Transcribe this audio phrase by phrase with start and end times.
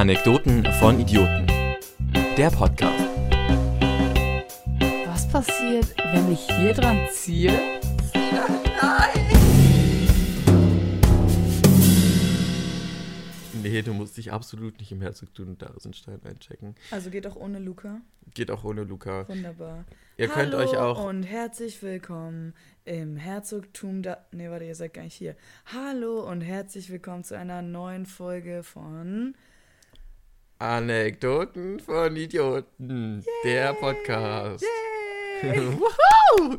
[0.00, 1.46] Anekdoten von Idioten.
[2.38, 3.04] Der Podcast.
[5.04, 7.52] Was passiert, wenn ich hier dran ziehe?
[13.62, 16.76] Nee, du musst dich absolut nicht im Herzogtum und Dasenstein einchecken.
[16.90, 18.00] Also geht auch ohne Luca.
[18.32, 19.28] Geht auch ohne Luca.
[19.28, 19.84] Wunderbar.
[20.16, 21.04] Ihr könnt Hallo euch auch.
[21.04, 22.54] Und herzlich willkommen
[22.86, 24.24] im Herzogtum da.
[24.32, 25.36] Ne, warte, ihr seid gar nicht hier.
[25.66, 29.34] Hallo und herzlich willkommen zu einer neuen Folge von.
[30.60, 33.24] Anekdoten von Idioten.
[33.44, 34.62] Der Podcast.
[35.42, 35.78] Yay!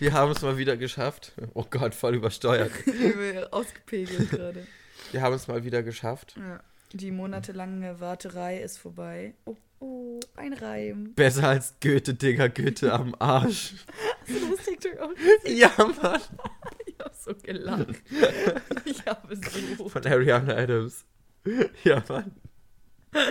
[0.00, 1.30] Wir haben es mal wieder geschafft.
[1.54, 2.72] Oh Gott, voll übersteuert.
[2.84, 4.66] Übel Ausgepegelt gerade.
[5.12, 6.34] Wir haben es mal wieder geschafft.
[6.36, 6.64] Ja.
[6.94, 9.34] Die monatelange Warterei ist vorbei.
[9.44, 11.14] Oh, oh, ein Reim.
[11.14, 13.74] Besser als Goethe, Digga, Goethe am Arsch.
[14.26, 15.12] Hast du das TikTok auch
[15.44, 15.70] Ja,
[16.02, 16.20] Mann.
[16.86, 18.02] Ich hab so gelacht.
[18.84, 19.36] Ich habe
[19.78, 19.88] so.
[19.88, 21.04] Von Ariana Adams.
[21.84, 22.32] Ja, Mann.
[23.14, 23.28] Ja,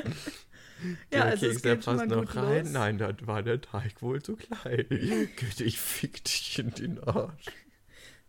[1.12, 2.64] Der also es Keks, der passt noch rein.
[2.66, 2.74] los.
[2.74, 4.86] Nein, da war der Teig wohl zu klein.
[4.90, 7.46] Goethe, ich fick dich in den Arsch.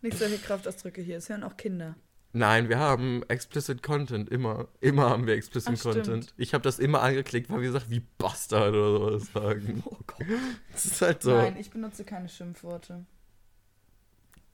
[0.01, 1.17] Nicht solche Kraftausdrücke hier.
[1.17, 1.95] Es hören auch Kinder.
[2.35, 4.67] Nein, wir haben explicit Content, immer.
[4.81, 5.95] Immer haben wir explicit Ach, stimmt.
[5.95, 6.33] Content.
[6.37, 9.83] Ich habe das immer angeklickt, weil wir gesagt wie Bastard oder sowas sagen.
[9.87, 10.25] Oh Gott.
[10.71, 11.31] Das ist halt so.
[11.35, 13.05] Nein, ich benutze keine Schimpfworte.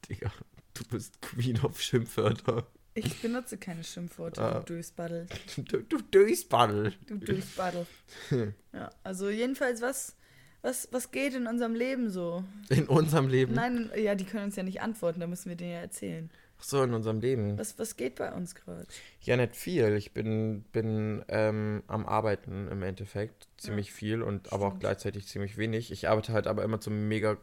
[0.10, 0.32] Digga,
[0.74, 2.68] du bist Queen of Schimpfwörter.
[3.06, 4.60] Ich benutze keine Schimpfworte, Ah.
[4.60, 5.28] du Durchsbaddel.
[5.58, 6.94] Du, du Durchspaddel.
[7.08, 7.86] Du Durchsbaddel.
[8.74, 10.16] ja, also jedenfalls, was,
[10.62, 12.44] was, was geht in unserem Leben so?
[12.70, 13.54] In unserem Leben.
[13.54, 16.30] Nein, ja, die können uns ja nicht antworten, da müssen wir denen ja erzählen.
[16.62, 17.58] Ach so, in unserem Leben.
[17.58, 18.86] Was, was geht bei uns gerade?
[19.22, 19.96] Ja, nicht viel.
[19.96, 23.48] Ich bin, bin ähm, am Arbeiten im Endeffekt.
[23.58, 24.82] Ziemlich viel und aber auch Stimmt.
[24.82, 25.90] gleichzeitig ziemlich wenig.
[25.92, 27.38] Ich arbeite halt aber immer zu mega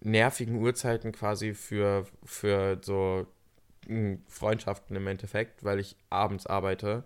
[0.00, 3.26] nervigen Uhrzeiten quasi für, für so
[4.28, 7.04] Freundschaften im Endeffekt, weil ich abends arbeite.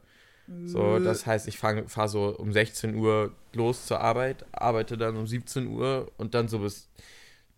[0.65, 5.27] So, das heißt, ich fahre so um 16 Uhr los zur Arbeit, arbeite dann um
[5.27, 6.91] 17 Uhr und dann so bis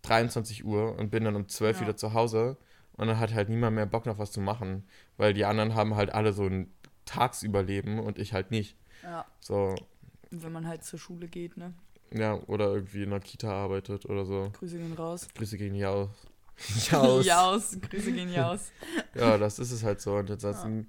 [0.03, 1.81] 23 Uhr und bin dann um 12 Ja.
[1.87, 2.57] wieder zu Hause.
[2.93, 4.83] Und dann hat halt niemand mehr Bock noch was zu machen,
[5.17, 6.71] weil die anderen haben halt alle so ein
[7.05, 8.75] Tagsüberleben und ich halt nicht.
[9.03, 9.75] Ja, So,
[10.29, 11.73] wenn man halt zur Schule geht, ne?
[12.13, 14.51] ja, oder irgendwie in einer Kita arbeitet oder so.
[14.53, 15.27] Grüße gehen raus.
[15.33, 16.09] Grüße gehen hier aus.
[16.89, 17.25] Jaus.
[17.25, 17.77] Jaus.
[17.81, 18.71] Grüße gehen jaus.
[19.15, 20.15] Ja, das ist es halt so.
[20.15, 20.87] Und ansonsten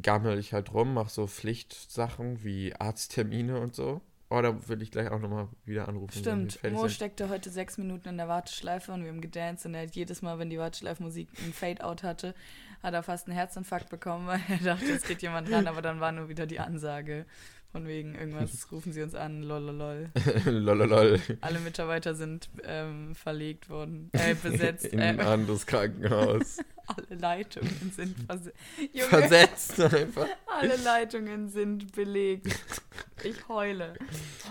[0.00, 4.00] gammel ich halt rum, mache so Pflichtsachen wie Arzttermine und so.
[4.32, 6.16] Oh, da will ich gleich auch nochmal wieder anrufen.
[6.16, 6.92] Stimmt, Mo sind.
[6.92, 10.22] steckte heute sechs Minuten in der Warteschleife und wir haben gedanced und er hat jedes
[10.22, 12.34] Mal, wenn die Warteschleifmusik ein Fade-Out hatte,
[12.80, 15.98] hat er fast einen Herzinfarkt bekommen, weil er dachte, es geht jemand ran, aber dann
[15.98, 17.26] war nur wieder die Ansage.
[17.72, 20.10] Von wegen irgendwas, rufen sie uns an, lololol.
[20.44, 21.20] Lololol.
[21.40, 24.86] Alle Mitarbeiter sind ähm, verlegt worden, äh, besetzt.
[24.92, 26.58] In äh, ein anderes Krankenhaus.
[26.86, 28.58] alle Leitungen sind versetzt.
[28.92, 30.26] Junge, Versetzt einfach.
[30.46, 32.48] alle Leitungen sind belegt.
[33.22, 33.94] Ich heule.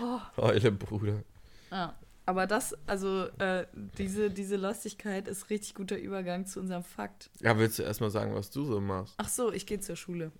[0.00, 0.20] Oh.
[0.38, 1.22] Heule, Bruder.
[1.70, 1.94] Ja.
[2.26, 3.66] Aber das, also äh,
[3.98, 7.28] diese, diese Lustigkeit ist richtig guter Übergang zu unserem Fakt.
[7.40, 9.14] Ja, willst du erstmal sagen, was du so machst?
[9.16, 10.30] Ach so, ich gehe zur Schule.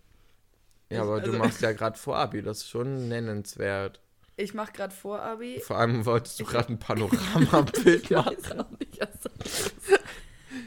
[0.90, 4.00] Ja, aber du Also- machst ja gerade Vorabi, das ist schon nennenswert.
[4.36, 5.60] Ich mache gerade Vorabi.
[5.60, 8.36] Vor allem wolltest du gerade ein Panoramabild machen.
[8.36, 9.30] weiß auch nicht, ist.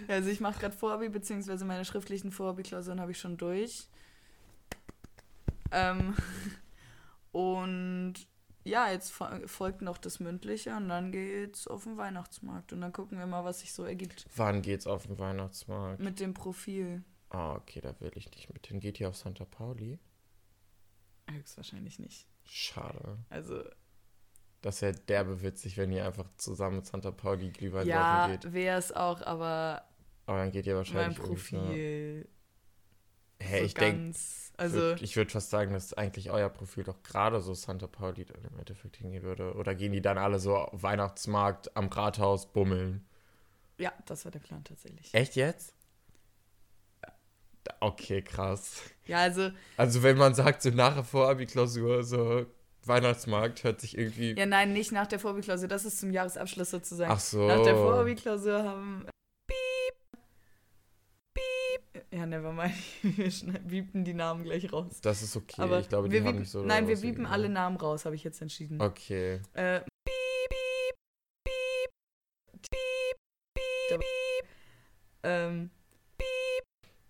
[0.07, 3.87] Also ich mache gerade Vorabi, beziehungsweise meine schriftlichen Vorabi-Klausuren habe ich schon durch.
[5.71, 6.15] Ähm,
[7.31, 8.13] und
[8.63, 12.71] ja, jetzt fo- folgt noch das Mündliche und dann geht's auf den Weihnachtsmarkt.
[12.73, 15.99] Und dann gucken wir mal, was sich so ergibt Wann geht's auf den Weihnachtsmarkt?
[15.99, 17.03] mit dem Profil.
[17.29, 18.79] Ah, okay, da will ich nicht mit hin.
[18.79, 19.97] Geht hier auf Santa Pauli?
[21.29, 22.27] Höchstwahrscheinlich nicht.
[22.45, 23.17] Schade.
[23.29, 23.63] Also
[24.61, 28.53] Das wäre derbe witzig, wenn ihr einfach zusammen mit Santa Pauli Glühwein ja, laufen geht.
[28.53, 29.83] wäre es auch, aber
[30.25, 32.27] Aber dann geht ihr mein wahrscheinlich so- Profil
[33.41, 34.17] Hä, so ich denke,
[34.55, 38.23] also würd, ich würde fast sagen, dass eigentlich euer Profil doch gerade so Santa Pauli
[38.23, 39.53] dann im Endeffekt hingehen würde.
[39.55, 43.05] Oder gehen die dann alle so auf Weihnachtsmarkt am Rathaus bummeln?
[43.79, 45.13] ja, das war der Plan tatsächlich.
[45.13, 45.72] Echt jetzt?
[47.79, 48.81] Okay, krass.
[49.05, 52.45] Ja, also Also wenn man sagt, so nach der Vorabi-Klausur, so
[52.85, 54.35] Weihnachtsmarkt hört sich irgendwie...
[54.37, 57.11] ja, nein, nicht nach der Vorabi-Klausur, das ist zum Jahresabschluss sozusagen.
[57.11, 57.47] Ach so.
[57.47, 59.05] Nach der Vorabi-Klausur haben
[59.47, 60.17] Piep
[61.33, 62.05] Piep.
[62.11, 62.73] Ja, nevermind.
[63.01, 64.99] Wir biepen die Namen gleich raus.
[65.01, 65.61] Das ist okay.
[65.61, 66.63] Aber ich glaube, die haben nicht so...
[66.63, 68.81] Nein, wir biepen alle Namen raus, habe ich jetzt entschieden.
[68.81, 69.41] Okay.
[69.53, 71.89] Äh, piep, piep,
[72.63, 73.17] piep,
[73.89, 74.47] piep, piep.
[75.23, 75.71] Ähm.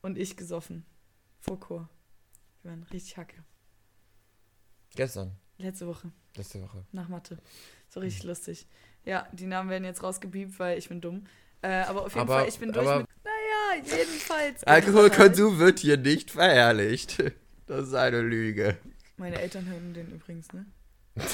[0.03, 0.85] Und ich gesoffen.
[1.39, 1.89] Vor Chor.
[2.61, 3.43] Wir waren richtig Hacke.
[4.95, 5.31] Gestern.
[5.57, 6.85] Letzte Woche, Letzte Woche.
[6.91, 7.37] nach Mathe.
[7.89, 8.05] So Mhm.
[8.05, 8.67] richtig lustig.
[9.05, 11.25] Ja, die Namen werden jetzt rausgebiebt, weil ich bin dumm.
[11.61, 13.07] Äh, aber auf jeden Aber- Fall, ich bin durch mit.
[13.23, 14.63] Naja, jedenfalls.
[14.65, 17.17] Alkoholkonsum wird hier nicht verherrlicht.
[17.65, 18.77] Das ist eine Lüge.
[19.15, 20.65] Meine Eltern hören den übrigens, ne?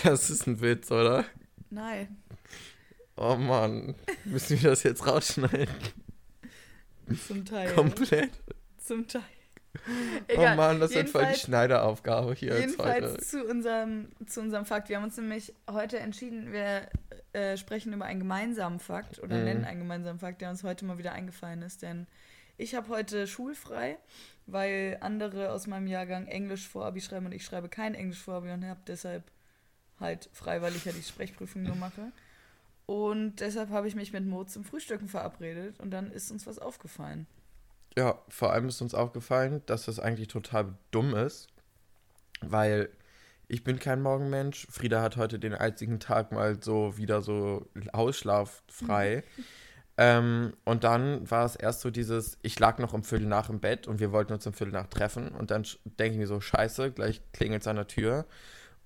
[0.03, 1.25] Das ist ein Witz, oder?
[1.71, 2.21] Nein.
[3.17, 3.95] Oh Mann.
[4.25, 5.73] Müssen wir das jetzt rausschneiden?
[7.27, 7.73] Zum Teil.
[7.73, 8.29] Komplett.
[8.89, 9.21] Zum Teil.
[10.35, 13.17] Oh Mann, das wird voll die Schneideraufgabe hier jetzt Jedenfalls heute.
[13.23, 14.89] zu unserem, zu unserem Fakt.
[14.89, 16.89] Wir haben uns nämlich heute entschieden, wir
[17.33, 19.43] äh, sprechen über einen gemeinsamen Fakt oder Mhm.
[19.43, 21.83] nennen einen gemeinsamen Fakt, der uns heute mal wieder eingefallen ist.
[21.83, 22.07] Denn
[22.57, 23.99] ich habe heute schulfrei,
[24.47, 28.33] weil andere aus meinem Jahrgang Englisch vor Abi schreiben und ich schreibe kein Englisch vor
[28.37, 29.23] Abi und habe deshalb
[29.99, 32.11] halt frei, weil ich ja die Sprechprüfung nur mache.
[32.87, 36.57] Und deshalb habe ich mich mit Mo zum Frühstücken verabredet und dann ist uns was
[36.57, 37.27] aufgefallen.
[37.97, 41.47] Ja, vor allem ist uns aufgefallen, dass das eigentlich total dumm ist,
[42.41, 42.89] weil
[43.47, 44.67] ich bin kein Morgenmensch.
[44.69, 49.23] Frieda hat heute den einzigen Tag mal so wieder so ausschlaffrei.
[49.97, 53.59] ähm, und dann war es erst so dieses, ich lag noch um Viertel nach im
[53.59, 56.39] Bett und wir wollten uns um Viertel nach treffen und dann denke ich mir so,
[56.39, 58.25] scheiße, gleich klingelt es an der Tür.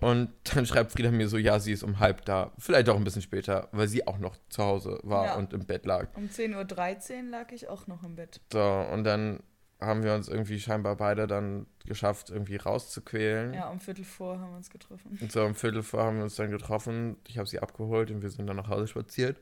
[0.03, 2.51] Und dann schreibt Frieda mir so, ja, sie ist um halb da.
[2.57, 5.35] Vielleicht auch ein bisschen später, weil sie auch noch zu Hause war Ja.
[5.35, 6.07] und im Bett lag.
[6.15, 8.41] Um 10.13 Uhr lag ich auch noch im Bett.
[8.51, 8.61] So,
[8.91, 9.39] und dann
[9.79, 13.53] haben wir uns irgendwie scheinbar beide dann geschafft, irgendwie rauszuquälen.
[13.53, 15.17] Ja, um Viertel vor haben wir uns getroffen.
[15.19, 17.17] Und so um Viertel vor haben wir uns dann getroffen.
[17.27, 19.41] Ich habe sie abgeholt und wir sind dann nach Hause spaziert.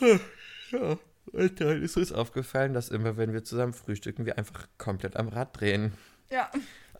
[0.00, 0.98] Ja,
[1.32, 5.28] und dann ist uns aufgefallen, dass immer, wenn wir zusammen frühstücken, wir einfach komplett am
[5.28, 5.92] Rad drehen.
[6.30, 6.50] Ja,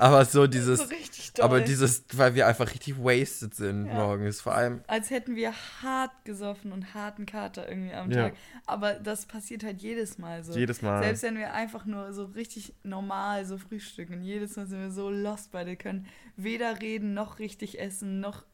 [0.02, 1.44] Aber so dieses, so richtig doll.
[1.44, 3.94] aber dieses, weil wir einfach richtig wasted sind Ja.
[3.94, 4.40] morgens.
[4.40, 5.52] Vor allem, Als hätten wir
[5.82, 8.28] hart gesoffen und harten Kater irgendwie am Ja.
[8.30, 8.34] Tag.
[8.66, 10.52] Aber das passiert halt jedes Mal so.
[10.58, 11.02] jedes Mal.
[11.02, 15.08] Selbst wenn wir einfach nur so richtig normal so frühstücken, jedes Mal sind wir so
[15.10, 16.06] lost, weil wir können
[16.36, 18.44] weder reden noch richtig essen noch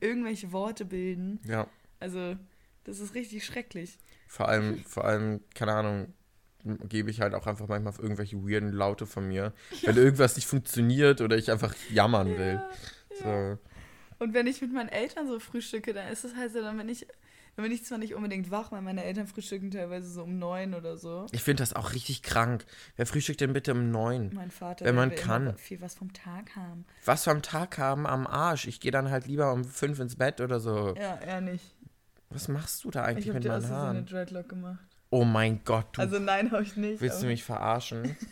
[0.00, 1.40] irgendwelche Worte bilden.
[1.46, 1.66] ja,
[2.00, 2.36] Also,
[2.84, 3.98] das ist richtig schrecklich.
[4.28, 6.12] vor allem, vor allem, keine Ahnung,
[6.88, 9.52] gebe ich halt auch einfach manchmal auf irgendwelche weirden Laute von mir,
[9.82, 12.60] wenn irgendwas nicht funktioniert oder ich einfach jammern will.
[13.20, 13.58] Ja, So.
[14.18, 16.88] Und wenn ich mit meinen Eltern so frühstücke, dann ist es halt so, dann bin
[16.88, 17.06] ich,
[17.56, 20.72] dann bin ich zwar nicht unbedingt wach, weil meine Eltern frühstücken teilweise so um neun
[20.74, 21.26] oder so.
[21.32, 22.64] Ich finde das auch richtig krank.
[22.96, 24.30] Wer frühstückt denn bitte um neun?
[24.32, 25.56] Mein Vater, Wenn man kann.
[25.58, 26.86] viel was vom Tag haben.
[27.04, 28.66] Was am Tag haben am Arsch.
[28.66, 30.94] Ich gehe dann halt lieber um fünf ins Bett oder so.
[30.96, 31.74] Ja, er nicht.
[32.30, 34.06] Was machst du da Ich eigentlich habe mit dir meinen also so eine Haaren?
[34.06, 34.93] Dreadlock gemacht.
[35.10, 37.00] Oh mein Gott, du Also nein, habe ich nicht.
[37.00, 38.16] willst du mich verarschen?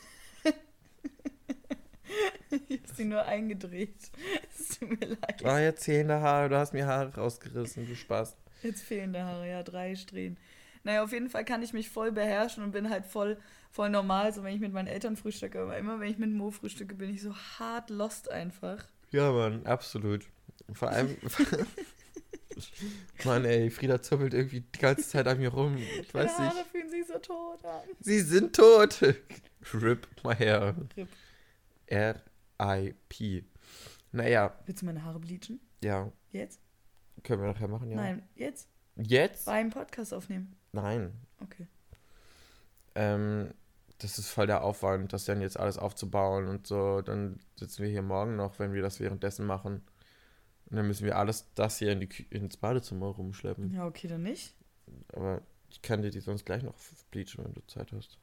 [2.69, 4.11] Ich habe sie nur eingedreht.
[4.59, 5.43] Es tut mir leid.
[5.43, 8.37] Oh, jetzt fehlende Haare, du hast mir Haare rausgerissen, du Spaß.
[8.63, 10.37] Jetzt fehlende Haare, ja, drei Strähnen.
[10.85, 13.39] Naja, auf jeden Fall kann ich mich voll beherrschen und bin halt voll,
[13.71, 15.61] voll normal, so wenn ich mit meinen Eltern frühstücke.
[15.61, 18.85] Aber immer wenn ich mit Mo frühstücke, bin ich so hart lost einfach.
[19.11, 20.27] Ja, Mann, absolut.
[20.73, 21.17] Vor allem.
[23.25, 25.77] Mann, ey, Frieda zuppelt irgendwie die ganze Zeit an mir rum.
[25.77, 26.67] Ich weiß Haare nicht.
[26.69, 27.81] fühlen sich so tot an.
[28.01, 29.01] Sie sind tot.
[29.75, 30.75] Rip my hair.
[30.97, 31.09] Rip.
[31.87, 33.45] R.I.P.
[34.13, 35.61] Naja, Willst du meine Haare bleachen?
[35.83, 36.61] ja, Jetzt?
[37.25, 37.97] können wir nachher machen, ja.
[37.97, 38.69] Nein, jetzt?
[38.97, 39.47] Jetzt?
[39.47, 40.55] Beim Podcast aufnehmen.
[40.73, 41.13] Nein.
[41.41, 41.67] Okay.
[42.95, 43.51] Ähm,
[43.99, 47.01] das ist voll der Aufwand, das dann jetzt alles aufzubauen und so.
[47.01, 49.83] Dann sitzen wir hier morgen noch, wenn wir das währenddessen machen.
[50.73, 53.75] Und dann müssen wir alles das hier in die Kü ins Badezimmer rumschleppen.
[53.75, 54.55] Ja, okay, dann nicht.
[55.13, 56.75] Aber ich kann dir die sonst gleich noch
[57.11, 58.19] bleachen, wenn du Zeit hast.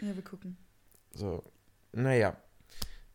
[0.00, 0.56] Ja, wir gucken.
[1.14, 1.44] So.
[1.92, 2.36] Naja.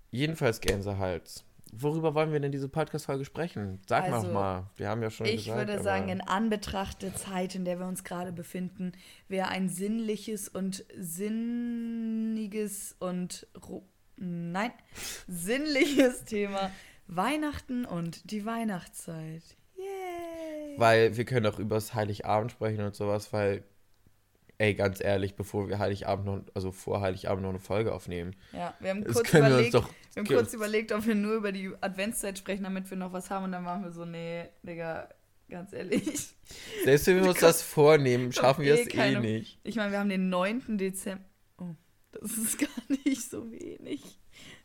[0.10, 1.44] Jedenfalls Gänsehals.
[1.74, 3.82] Worüber wollen wir denn diese Podcast-Folge sprechen?
[3.90, 4.70] Sag Also, mal mal.
[4.78, 5.58] Wir haben ja schon Ich gesagt.
[5.58, 8.94] würde aber- sagen, in Anbetracht der Zeit, in der wir uns gerade befinden,
[9.28, 10.86] wäre ein sinnliches und
[11.68, 13.48] sinniges und
[14.16, 14.72] nein,
[15.28, 16.72] sinnliches Thema
[17.08, 19.44] Weihnachten und die Weihnachtszeit.
[19.76, 20.78] Yay!
[20.78, 23.64] Weil wir können auch übers Heiligabend sprechen und sowas, weil,
[24.58, 28.74] ey, ganz ehrlich, bevor wir Heiligabend noch, also vor Heiligabend noch eine Folge aufnehmen, Ja,
[28.80, 29.90] wir haben das kurz können wir überlegt, doch.
[30.14, 33.30] wir haben kurz überlegt, ob wir nur über die Adventszeit sprechen, damit wir noch was
[33.30, 35.10] haben und dann waren wir so, nee, Digga,
[35.50, 36.04] ganz ehrlich.
[36.84, 39.60] Selbst wenn wir uns das vornehmen, schaffen wir eh es eh keine- nicht.
[39.64, 40.78] Ich meine, wir haben den 9.
[40.78, 41.24] Dezember.
[41.60, 41.74] Oh,
[42.12, 42.68] das ist gar
[43.06, 44.04] nicht so wenig.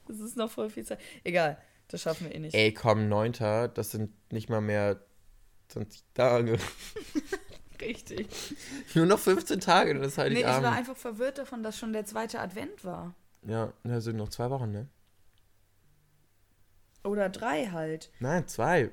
[0.08, 0.98] Das ist noch voll viel Zeit.
[1.22, 1.56] Egal,
[1.92, 2.54] das schaffen wir eh nicht.
[2.54, 3.32] Ey, komm, 9.
[3.74, 4.98] Das sind nicht mal mehr
[5.68, 6.58] 20 Tage.
[7.82, 8.28] Richtig.
[8.94, 10.76] Nur noch 15 Tage, dann ist Nee, ich war Heiligabend.
[10.78, 13.14] einfach verwirrt davon, dass schon der zweite Advent war.
[13.42, 14.88] ja, das sind noch zwei Wochen, ne?
[17.04, 18.10] Oder drei halt.
[18.20, 18.90] Nein, zwei.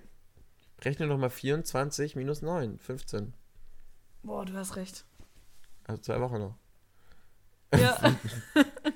[0.82, 3.34] Rechne noch mal 24 minus 9, 15.
[4.24, 5.06] Boah, du hast recht.
[5.86, 6.56] Also zwei Wochen noch.
[7.80, 8.16] Ja.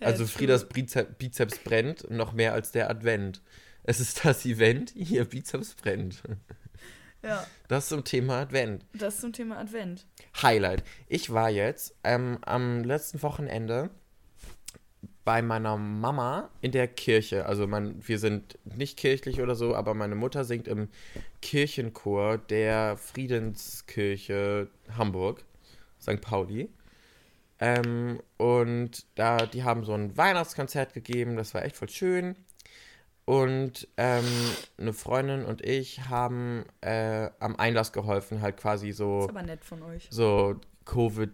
[0.00, 3.42] Ja, also Friedas Bizeps brennt noch mehr als der Advent.
[3.82, 6.22] Es ist das Event, ihr Bizeps brennt.
[7.22, 8.84] Ja, Das zum Thema Advent.
[8.92, 10.06] das zum Thema Advent.
[10.40, 10.84] Highlight.
[11.08, 13.90] Ich war jetzt ähm, am letzten Wochenende
[15.24, 17.44] bei meiner Mama in der Kirche.
[17.46, 20.88] Also man, wir sind nicht kirchlich oder so, aber meine Mutter singt im
[21.42, 25.44] Kirchenchor der Friedenskirche Hamburg,
[26.00, 26.20] St.
[26.20, 26.70] Pauli.
[27.60, 32.36] Ähm, und da, die haben so ein Weihnachtskonzert gegeben, das war echt voll schön.
[33.24, 34.24] Und ähm,
[34.78, 39.16] eine Freundin und ich haben äh, am Einlass geholfen, halt quasi so.
[39.16, 40.06] Das ist aber nett von euch.
[40.10, 41.30] So Covid,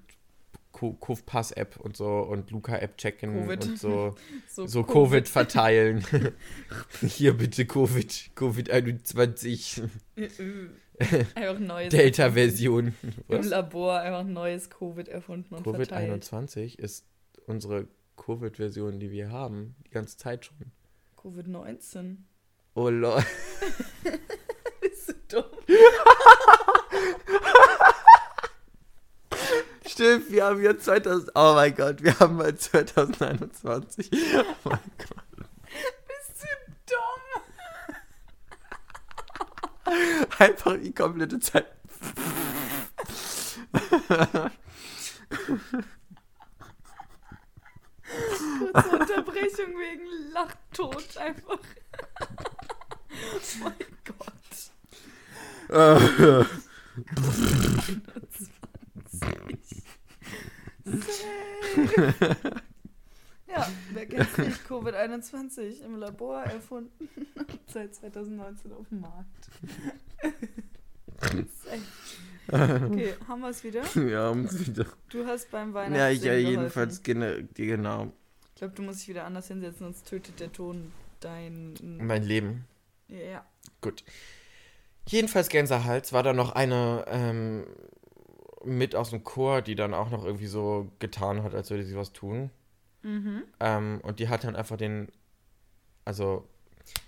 [0.72, 3.64] Covid-Pass-App und so und Luca-App checken Covid.
[3.64, 4.14] und so,
[4.48, 6.04] So, so Covid verteilen.
[7.00, 9.82] Hier bitte Covid, Covid-21.
[10.16, 10.70] Einfach neues.
[11.90, 12.94] Delta-Version.
[13.28, 13.42] Im?
[13.42, 16.24] Labor einfach neues Covid erfunden und verteilt.
[16.24, 17.06] Covid-21 ist
[17.46, 20.56] unsere Covid-Version, die wir haben, die ganze Zeit schon.
[21.20, 22.18] Covid-19.
[22.74, 23.22] Oh lol.
[24.80, 25.44] Bist du dumm?
[29.86, 31.30] Stimmt, wir haben jetzt 2000.
[31.34, 34.10] Oh mein Gott, wir haben mal 2021.
[34.12, 35.48] Oh mein Gott.
[36.08, 36.46] Bist du
[36.86, 37.34] dumm?
[40.38, 41.66] Einfach die komplette Zeit.
[48.72, 51.58] Kurze Unterbrechung wegen Lachtod einfach.
[52.20, 53.74] oh mein
[54.04, 54.28] Gott.
[55.70, 56.44] Äh,
[59.18, 59.82] 20.
[63.54, 64.60] ja, wer kennt's nicht?
[64.68, 67.08] Covid-21 im Labor erfunden.
[67.72, 69.48] Seit 2019 auf dem Markt.
[72.48, 73.82] okay, haben wir es wieder?
[74.08, 74.86] ja, um es wieder.
[75.10, 76.24] Du hast beim Ja, Weihnachten.
[76.24, 77.14] ja, jedenfalls, die-
[77.66, 78.12] genau.
[78.50, 81.74] Ich glaube, du musst dich wieder anders hinsetzen, sonst tötet der Ton dein.
[81.82, 82.64] Mein Leben.
[83.08, 83.44] Ja.
[83.80, 84.04] Gut.
[85.08, 87.66] Jedenfalls Gänsehals war da noch eine ähm,
[88.64, 91.96] mit aus dem Chor, die dann auch noch irgendwie so getan hat, als würde sie
[91.96, 92.50] was tun.
[93.04, 93.44] Mhm.
[93.60, 95.08] Ähm, und die hat dann einfach den,
[96.04, 96.48] also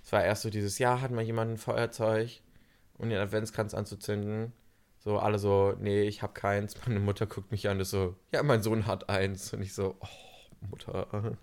[0.04, 2.40] es war erst so dieses Jahr, hat mal jemand ein Feuerzeug
[2.98, 4.52] und den Adventskranz anzuzünden.
[4.98, 6.74] So alle so, nee, ich hab keins.
[6.86, 9.52] Meine Mutter guckt mich an und ist so, ja, mein Sohn hat eins.
[9.52, 11.36] Und ich so, oh, Mutter.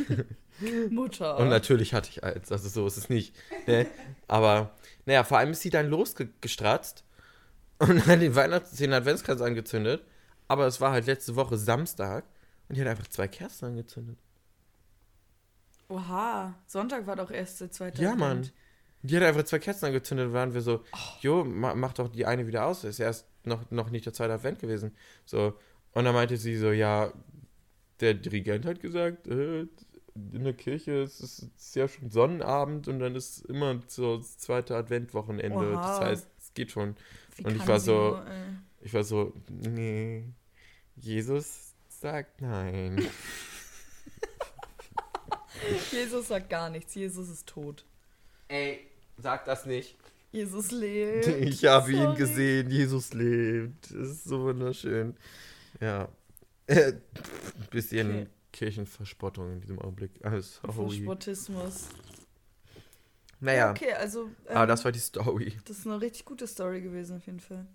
[0.90, 1.38] Mutter.
[1.38, 3.34] Und natürlich hatte ich eins, also so ist es nicht.
[3.66, 3.86] Ne?
[4.28, 4.74] Aber,
[5.06, 7.04] naja, vor allem ist sie dann losgestratzt
[7.78, 10.04] und hat den Weihnachts-, den Adventskranz angezündet.
[10.48, 12.24] Aber es war halt letzte Woche Samstag
[12.70, 14.16] und die hat einfach zwei Kerzen angezündet.
[15.88, 18.00] Oha, Sonntag war doch erst der zweite.
[18.02, 18.14] Ja.
[18.14, 18.48] Mann.
[19.02, 20.84] Die hat einfach zwei Kerzen angezündet und waren wir so,
[21.20, 22.84] jo, ma, mach doch die eine wieder aus.
[22.84, 24.94] Ist erst noch, noch nicht der zweite Advent gewesen.
[25.24, 25.54] So.
[25.92, 27.12] Und dann meinte sie so, ja,
[28.00, 29.66] der Dirigent hat gesagt, äh,
[30.14, 34.76] in der Kirche ist es ja schon Sonnenabend und dann ist immer so das zweite
[34.76, 35.72] Adventwochenende.
[35.72, 35.80] Oha.
[35.98, 36.94] Das heißt, es geht schon.
[37.36, 38.32] Wie Und ich war so- nur, äh,
[38.82, 40.32] Ich war so, nee,
[40.96, 41.69] Jesus
[42.00, 42.98] sagt nein.
[45.92, 46.94] Jesus sagt gar nichts.
[46.94, 47.84] Jesus ist tot.
[48.48, 48.86] Ey,
[49.18, 49.96] sag das nicht.
[50.32, 51.26] Jesus lebt.
[51.40, 53.90] Ich habe ihn gesehen, Jesus lebt.
[53.90, 55.14] Das ist so wunderschön.
[55.80, 56.08] Ja.
[56.66, 56.94] Äh,
[57.70, 58.26] bisschen Okay.
[58.52, 60.12] Kirchenverspottung in diesem Augenblick.
[60.22, 61.02] Alles sorry.
[61.02, 61.88] Sportismus.
[63.40, 64.24] Naja, Okay, also.
[64.48, 65.56] Ähm, aber das war die Story.
[65.66, 67.66] das ist eine richtig gute Story gewesen, auf jeden Fall.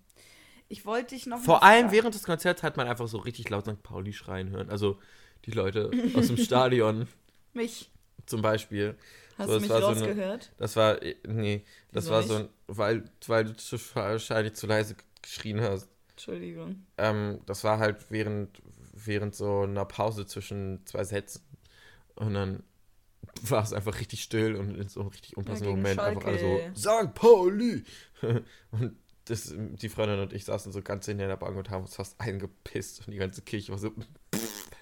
[0.68, 1.40] Ich wollte dich noch.
[1.40, 3.82] Vor allem während des Konzerts hat man einfach so richtig laut St.
[3.82, 4.68] Pauli schreien hören.
[4.70, 4.98] Also
[5.44, 7.06] die Leute aus dem Stadion
[7.52, 7.90] Mich.
[8.26, 8.96] zum Beispiel.
[9.38, 10.52] Hast So, du mich war so rausgehört?
[10.58, 12.28] Das war, äh, nee, das Wieso war nicht?
[12.30, 15.88] so ein, weil, weil du zu, wahrscheinlich zu leise geschrien hast.
[16.10, 16.86] Entschuldigung.
[16.96, 18.62] Ähm, das war halt während,
[18.94, 21.42] während so einer Pause zwischen zwei Sätzen.
[22.14, 22.62] Und dann
[23.42, 26.38] war es einfach richtig still und in so einem richtig unpassenden gegen Moment einfach alle
[26.38, 26.70] Schalke.
[26.74, 27.14] so, St.
[27.14, 27.84] Pauli!
[28.70, 31.94] und das, die Freundin und ich saßen so ganz in der Bank und haben uns
[31.96, 33.92] fast eingepisst und die ganze Kirche war so.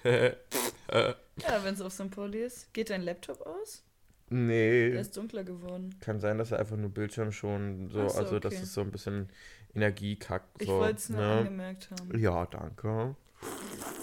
[0.03, 2.11] Ja, wenn es auf St.
[2.11, 2.73] Pauli ist.
[2.73, 3.83] Geht dein Laptop aus?
[4.29, 4.89] Nee.
[4.89, 5.95] ist dunkler geworden.
[5.99, 8.63] Kann sein, dass er einfach nur Bildschirm schon so, so, also dass okay.
[8.63, 9.29] es so ein bisschen
[9.73, 10.61] Energie kackt.
[10.61, 11.31] Ich So, wollte es nur ne?
[11.39, 12.17] angemerkt haben.
[12.19, 13.15] Ja, danke.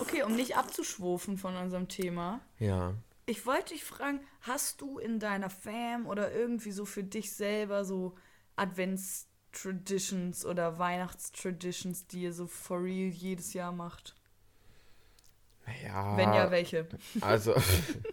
[0.01, 2.41] Okay, um nicht abzuschwufen von unserem Thema.
[2.59, 2.95] Ja.
[3.27, 7.85] Ich wollte dich fragen, hast du in deiner Fam oder irgendwie so für dich selber
[7.85, 8.15] so
[9.53, 14.15] Advents-Traditions oder Weihnachts-Traditions, die ihr so for real jedes Jahr macht?
[15.67, 16.17] Naja.
[16.17, 16.89] Wenn ja, welche?
[17.21, 17.55] Also,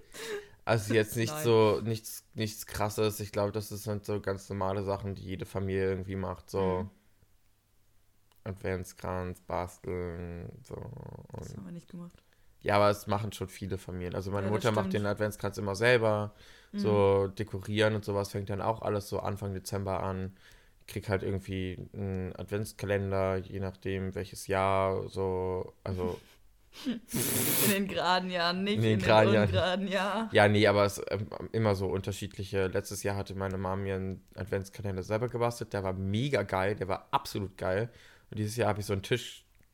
[0.66, 3.20] also jetzt nicht so, nichts, nichts krasses.
[3.20, 6.50] Ich glaube, das sind so ganz normale Sachen, die jede Familie irgendwie macht.
[6.50, 6.92] So Mhm.
[8.44, 10.76] Adventskranz, basteln, so.
[11.38, 12.24] Das Und, haben wir nicht gemacht.
[12.62, 14.16] ja, aber es machen schon viele Familien.
[14.16, 14.94] Also meine Ja, das Mutter macht stimmt.
[14.94, 16.34] den Adventskranz immer selber.
[16.72, 16.80] Mhm.
[16.80, 20.36] So dekorieren und sowas fängt dann auch alles so Anfang Dezember an.
[20.90, 26.20] Ich krieg halt irgendwie einen Adventskalender, je nachdem welches Jahr, so, also
[26.86, 29.50] In den geraden Jahren, nicht In den in den, geraden Jahren.
[29.50, 30.30] ungeraden Jahren.
[30.32, 32.66] Ja, nee, aber es ähm, immer so unterschiedliche.
[32.68, 35.74] Letztes Jahr hatte meine Mom mir einen Adventskalender selber gebastelt.
[35.74, 37.92] Der war mega geil, der war absolut geil.
[38.32, 39.04] Und dieses Jahr habe ich so einen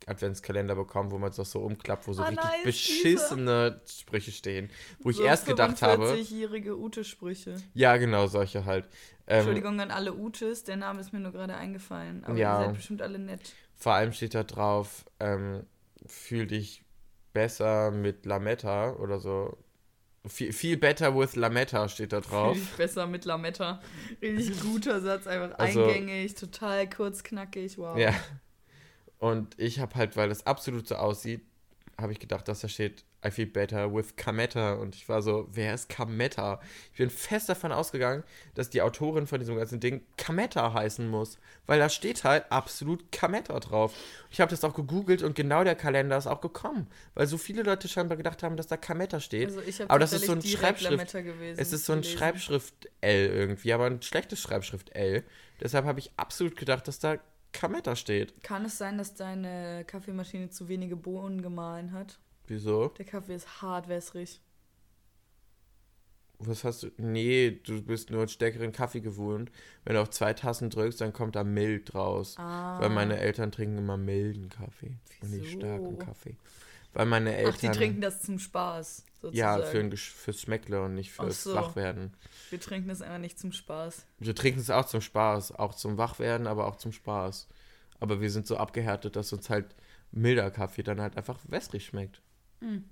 [0.06, 4.32] Tisch-Adventskalender bekommen, wo man es auch so umklappt, wo so Ah, richtig nice, beschissene Sprüche
[4.32, 4.70] stehen.
[5.00, 6.06] Wo ich So erst gedacht habe.
[6.14, 7.56] 45-jährige Ute-Sprüche.
[7.74, 8.86] Ja, genau, solche halt.
[9.28, 12.24] Ähm, Entschuldigung an alle Utes, der Name ist mir nur gerade eingefallen.
[12.26, 12.60] Aber Ja.
[12.62, 13.54] ihr seid bestimmt alle nett.
[13.76, 15.66] vor allem steht da drauf, ähm,
[16.06, 16.84] fühl dich
[17.34, 19.58] besser mit Lametta oder so.
[20.28, 22.56] Viel, viel better with Lametta steht da drauf.
[22.58, 23.82] Viel besser mit Lametta.
[24.22, 27.96] Richtig guter Satz, einfach Also- eingängig, total kurz, knackig, wow.
[27.98, 28.14] Ja.
[29.26, 31.42] Und ich habe halt, weil es absolut so aussieht,
[32.00, 34.74] habe ich gedacht, dass da steht, I feel better with Kametta.
[34.74, 36.60] Und ich war so, wer ist Kametta?
[36.92, 41.40] Ich bin fest davon ausgegangen, dass die Autorin von diesem ganzen Ding Kametta heißen muss.
[41.66, 43.96] Weil da steht halt absolut Kametta drauf.
[44.30, 46.88] Ich habe das auch gegoogelt und genau der Kalender ist auch gekommen.
[47.16, 49.58] Weil so viele Leute scheinbar gedacht haben, dass da Kametta steht.
[49.58, 51.60] Also Aber das ist so ein Schreibschrift- gewesen.
[51.60, 52.18] Es ist so ein gelesen.
[52.20, 55.24] Schreibschrift L irgendwie, aber ein schlechtes Schreibschrift L.
[55.62, 57.18] Deshalb habe ich absolut gedacht, dass da
[57.56, 58.44] Kametta steht.
[58.44, 62.20] Kann es sein, dass deine Kaffeemaschine zu wenige Bohnen gemahlen hat?
[62.48, 62.90] Wieso?
[62.90, 64.42] Der Kaffee ist hart wässrig.
[66.40, 66.92] Was hast du?
[66.98, 69.52] Nee, du bist nur einen stärkeren Kaffee gewohnt.
[69.86, 72.36] Wenn du auf zwei Tassen drückst, dann kommt da mild raus.
[72.38, 72.80] Ah.
[72.82, 75.60] Weil meine Eltern trinken immer milden Kaffee und nicht Wieso?
[75.60, 76.36] starken Kaffee.
[76.96, 77.54] Weil meine Eltern.
[77.56, 79.36] Ach, die trinken das zum Spaß, sozusagen.
[79.38, 81.54] ja, für ein, fürs Schmeckle und nicht fürs so.
[81.54, 82.14] Wachwerden.
[82.50, 84.06] Wir trinken das einfach nicht zum Spaß.
[84.20, 87.48] Wir trinken es auch zum Spaß, auch zum Wachwerden, aber auch zum Spaß.
[88.00, 89.76] Aber wir sind so abgehärtet, dass uns halt
[90.12, 92.22] milder Kaffee dann halt einfach wässrig schmeckt.
[92.62, 92.86] Mhm.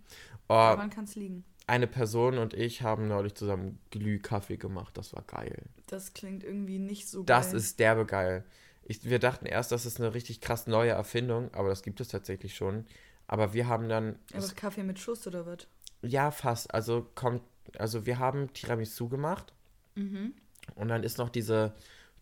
[0.50, 1.46] Oh, Daran kann es liegen.
[1.68, 4.98] eine Person und ich haben neulich zusammen Glühkaffee gemacht.
[4.98, 5.64] Das war geil.
[5.88, 7.56] Das klingt irgendwie nicht so Das geil.
[7.56, 8.44] ist derbe geil.
[8.86, 12.10] Ich, wir dachten erst, das ist eine richtig krass neue Erfindung, aber das gibt es
[12.10, 12.86] tatsächlich schon.
[13.34, 15.66] Aber wir haben dann, Einfach Kaffee mit Schuss oder was?
[16.04, 17.42] ja fast, also kommt,
[17.80, 19.54] also wir haben Tiramisu gemacht
[19.96, 20.34] Mhm.
[20.75, 21.74] und dann ist noch diese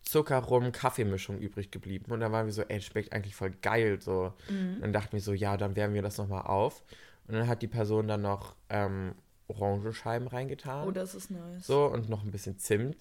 [0.04, 4.34] Zucker-Rum-Kaffeemischung übrig geblieben und dann waren wir so, ey, schmeckt eigentlich voll geil, so.
[4.50, 4.78] Mhm.
[4.82, 6.82] Dann dachten wir so, ja, dann wärmen wir das nochmal auf
[7.28, 9.14] und dann hat die Person dann noch ähm,
[9.48, 10.88] Orangenscheiben reingetan.
[10.88, 11.68] Oh, das ist nice.
[11.68, 12.96] so und noch ein bisschen Zimt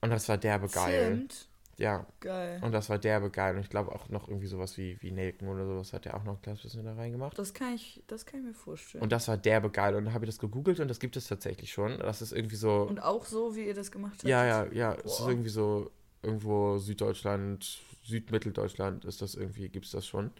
[0.00, 1.16] und das war derbe geil.
[1.18, 1.48] Zimt.
[1.80, 2.60] Ja, Geil.
[2.62, 3.54] Und das war derbe geil.
[3.54, 6.24] Und ich glaube auch noch irgendwie sowas wie, wie Nelken oder sowas hat er auch
[6.24, 7.38] noch ein kleines bisschen da reingemacht.
[7.38, 9.02] Das kann ich, das kann ich mir vorstellen.
[9.02, 9.94] Und das war derbe geil.
[9.94, 11.98] Und dann habe ich das gegoogelt und das gibt es tatsächlich schon.
[11.98, 12.82] Das ist irgendwie so.
[12.82, 14.24] Und auch so, wie ihr das gemacht habt.
[14.24, 14.92] ja, ja, ja.
[14.92, 15.30] Es ist Boah.
[15.30, 15.90] irgendwie so
[16.22, 20.32] irgendwo Süddeutschland, Südmitteldeutschland ist das irgendwie, gibt es das schon.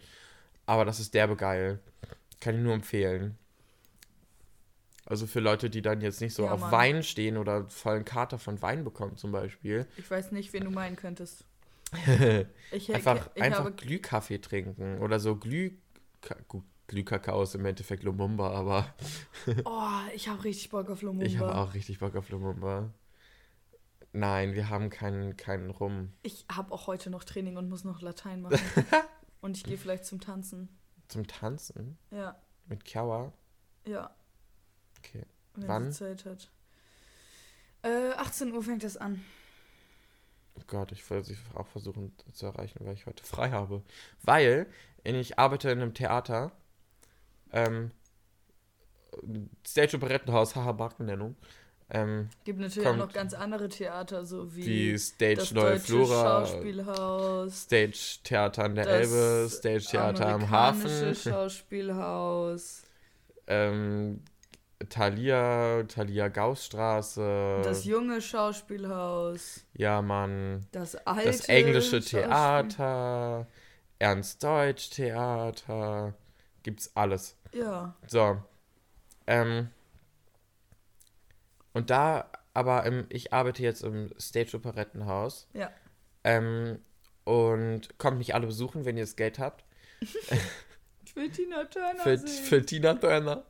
[0.67, 1.79] Aber das ist derbe geil.
[2.39, 3.35] Kann ich nur empfehlen.
[5.05, 6.71] Also für Leute, die dann jetzt nicht so Ja, auf Mann.
[6.71, 9.87] Wein stehen oder vollen Kater von Wein bekommen zum Beispiel.
[9.97, 11.45] Ich weiß nicht, wen du meinen könntest.
[12.71, 15.71] Ich, Einfach, ich einfach habe Glühkaffee trinken oder so Glüh...
[16.47, 18.93] Gut, Glühkakao ist im Endeffekt Lumumba, aber
[19.65, 21.25] Oh, ich habe richtig Bock auf Lumumba.
[21.25, 22.93] ich habe auch richtig Bock auf Lumumba.
[24.13, 26.13] Nein, wir haben keinen, keinen Rum.
[26.23, 28.59] Ich habe auch heute noch Training und muss noch Latein machen.
[29.41, 30.69] und ich gehe vielleicht zum Tanzen.
[31.07, 32.35] Zum Tanzen Ja,
[32.67, 33.33] mit Kiawa.
[33.85, 34.11] ja.
[35.03, 35.25] Okay.
[35.55, 35.91] Wenn Wann?
[35.91, 36.49] sie Zeit hat.
[37.83, 39.23] Äh, 18 Uhr fängt das an.
[40.55, 43.81] Oh Gott, ich will sie auch versuchen zu erreichen, weil ich heute frei habe.
[44.21, 44.67] Weil
[45.03, 46.51] ich arbeite in einem Theater.
[47.51, 47.91] Ähm,
[49.65, 51.35] Stage Operettenhaus, haha, Markennennung.
[51.93, 55.87] Ähm, Gibt natürlich auch noch ganz andere Theater, so wie wie Stage das Neue Deutsche
[55.87, 62.83] Flora, Schauspielhaus, Stage Theater an der Elbe, Stage Theater am Hafen, Schauspielhaus,
[63.47, 64.23] ähm,
[64.89, 73.47] Thalia, Thalia Gaussstraße, das junge Schauspielhaus, ja Mann, das alte das englische Theater,
[73.99, 76.13] Ernst Deutsch Theater,
[76.63, 77.37] gibt's alles.
[77.53, 78.37] Ja, So,
[79.27, 79.69] ähm,
[81.73, 85.69] und da, aber im, ich arbeite jetzt im Stage Operettenhaus, ja.
[86.23, 86.79] ähm,
[87.23, 89.63] und kommt mich alle besuchen, wenn ihr das Geld habt.
[91.15, 93.43] Will Tina Turner für, für Tina Turner.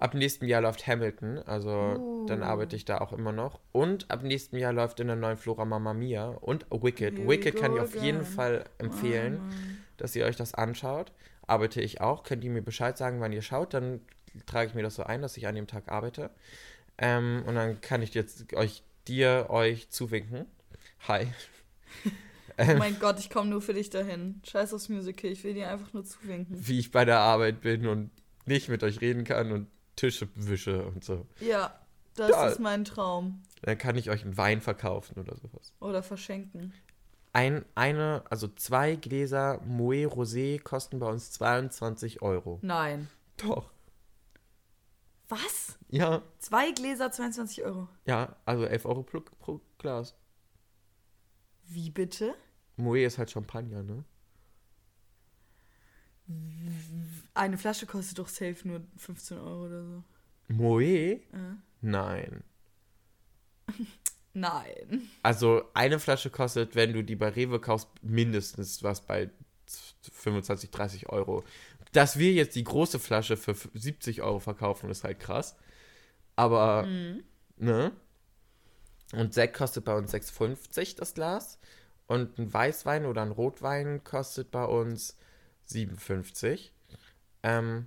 [0.00, 2.26] Ab nächstem Jahr läuft Hamilton, also Uh.
[2.26, 3.60] dann arbeite ich da auch immer noch.
[3.72, 7.18] Und ab nächstem Jahr läuft in der neuen Flora Mamma Mia und Wicked.
[7.18, 8.32] Here Wicked kann ich auf jeden again.
[8.32, 9.52] Fall empfehlen, Mama.
[9.98, 11.12] dass ihr euch das anschaut.
[11.46, 12.22] Arbeite ich auch.
[12.22, 14.00] Könnt ihr mir Bescheid sagen, wann ihr schaut, dann
[14.46, 16.30] trage ich mir das so ein, dass ich an dem Tag arbeite.
[16.96, 20.46] Ähm, und dann kann ich jetzt euch, dir, euch zuwinken.
[21.08, 21.26] Hi.
[22.58, 24.42] Oh mein Gott, ich komme nur für dich dahin.
[24.44, 26.54] Scheiß aufs Musical, ich will dir einfach nur zuwinken.
[26.68, 28.10] Wie ich bei der Arbeit bin und
[28.44, 29.66] nicht mit euch reden kann und
[30.00, 31.26] Tische wische und so.
[31.40, 31.78] Ja,
[32.14, 32.48] das Ja.
[32.48, 33.42] ist mein Traum.
[33.62, 35.74] Dann kann ich euch einen Wein verkaufen oder sowas.
[35.80, 36.72] Oder verschenken.
[37.32, 42.58] Ein, eine, also zwei Gläser Moët Rosé kosten bei uns 22 Euro.
[42.62, 43.08] Nein.
[43.36, 43.70] Doch.
[45.28, 45.78] Was?
[45.88, 47.88] Ja, Zwei Gläser 22 Euro.
[48.06, 50.14] ja, also 11 Euro pro, pro Glas.
[51.66, 52.34] Wie bitte?
[52.76, 54.04] Moe ist halt Champagner, ne?
[57.34, 60.04] Eine Flasche kostet doch safe nur 15 Euro oder so.
[60.48, 60.84] Moe?
[60.84, 61.20] Äh.
[61.80, 62.42] Nein.
[64.32, 65.08] Nein.
[65.22, 69.30] Also eine Flasche kostet, wenn du die bei Rewe kaufst, mindestens was bei
[70.12, 71.44] 25, 30 Euro.
[71.92, 75.56] Dass wir jetzt die große Flasche für 70 Euro verkaufen, ist halt krass.
[76.36, 76.86] Aber,
[77.56, 77.92] ne?
[79.12, 81.58] Und Sekt kostet bei uns 6,50 das Glas.
[82.06, 85.16] Und ein Weißwein oder ein Rotwein kostet bei uns
[85.70, 86.72] 57.
[87.42, 87.86] Ähm,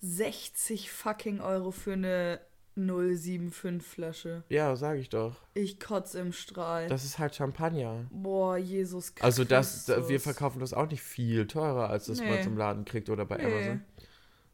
[0.00, 2.40] 60 fucking Euro für eine
[2.76, 4.42] 075 Flasche.
[4.48, 5.36] ja, sag ich doch.
[5.54, 6.88] Ich kotze im Strahl.
[6.88, 8.04] Das ist halt Champagner.
[8.10, 9.24] Boah, Jesus Christus.
[9.24, 12.28] Also das, da- wir verkaufen das auch nicht viel teurer, als das Nee.
[12.28, 13.44] man zum Laden kriegt oder bei Nee.
[13.44, 13.84] Amazon.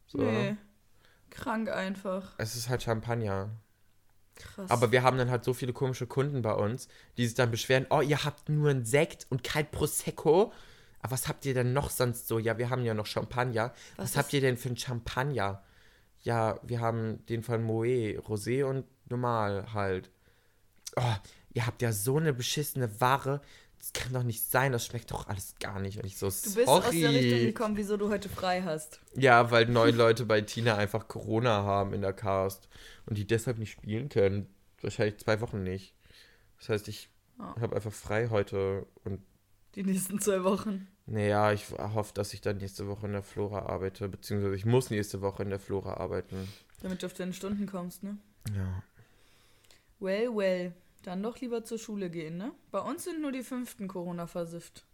[0.07, 0.19] So.
[0.19, 0.57] Nee.
[1.31, 2.35] Krank einfach.
[2.39, 3.51] Es ist halt Champagner.
[4.37, 4.71] Krass.
[4.71, 7.87] Aber wir haben dann halt so viele komische Kunden bei uns, die sich dann beschweren,
[7.91, 10.53] oh, ihr habt nur einen Sekt und kein Prosecco.
[11.03, 12.39] Aber was habt ihr denn noch sonst so?
[12.39, 13.73] Ja, wir haben ja noch Champagner.
[13.97, 15.63] Was, Was habt ihr denn für einen Champagner?
[16.23, 20.11] Ja, wir haben den von Moe, Rosé und normal halt.
[20.97, 21.15] Oh,
[21.55, 23.41] ihr habt ja so eine beschissene Ware.
[23.79, 25.97] Das kann doch nicht sein, das schmeckt doch alles gar nicht.
[25.97, 29.01] Und ich so, du bist aus der Richtung gekommen, wieso du heute frei hast.
[29.15, 32.69] Ja, weil neun Leute bei Tina einfach Corona haben in der Cast
[33.07, 34.53] und die deshalb nicht spielen können.
[34.83, 35.95] Wahrscheinlich zwei Wochen nicht.
[36.59, 37.09] Das heißt, ich
[37.39, 37.55] Ja.
[37.59, 39.23] habe einfach frei heute und
[39.75, 40.89] Die nächsten zwei Wochen.
[41.07, 44.91] naja, ich hoffe, dass ich dann nächste Woche in der Flora arbeite, beziehungsweise ich muss
[44.91, 46.49] nächste Woche in der Flora arbeiten.
[46.81, 48.17] Damit du auf deine Stunden kommst, ne?
[48.55, 48.83] Ja.
[50.01, 50.73] Well, well.
[51.03, 52.53] Dann doch lieber zur Schule gehen, ne?
[52.71, 54.85] Bei uns sind nur die fünften Corona versifft.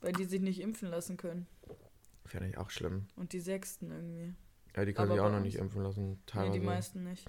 [0.00, 1.46] Weil die sich nicht impfen lassen können.
[2.24, 3.06] Fände ich auch schlimm.
[3.16, 4.34] Und die sechsten irgendwie.
[4.76, 6.52] Ja, die können sich auch noch nicht impfen lassen, Nee, teilweise.
[6.60, 7.24] die meisten nicht.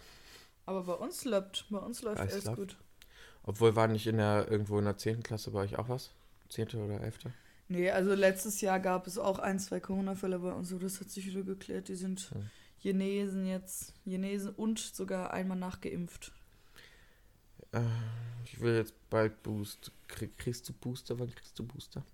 [0.66, 2.78] Aber bei uns läuft, bei uns läuft alles gut.
[3.44, 5.24] Obwohl war nicht in der irgendwo in der 10.
[5.24, 6.12] Klasse bei euch auch was?
[6.50, 6.68] 10.
[6.76, 7.20] oder 11.
[7.70, 11.10] Nee, also letztes Jahr gab es auch ein, zwei Corona-Fälle bei uns, so das hat
[11.10, 11.90] sich wieder geklärt.
[11.90, 12.50] Die sind Hm.
[12.80, 16.32] Chinesen jetzt, Chinesen und sogar einmal nachgeimpft.
[17.72, 17.82] Äh,
[18.46, 19.92] ich will jetzt bald Boost.
[20.08, 21.20] Krieg, kriegst du Booster?
[21.20, 22.06] Wann kriegst du Booster?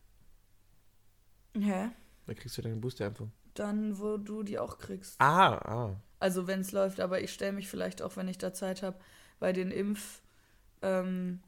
[1.56, 1.90] Hä?
[2.26, 3.32] Wann kriegst du deine Boosterimpfung?
[3.54, 5.20] Dann, wo du die auch kriegst.
[5.22, 6.02] Ah, ah.
[6.20, 8.98] Also wenn es läuft, aber ich stelle mich vielleicht auch, wenn ich da Zeit habe,
[9.40, 10.22] bei den Impf,
[10.82, 11.42] ähm,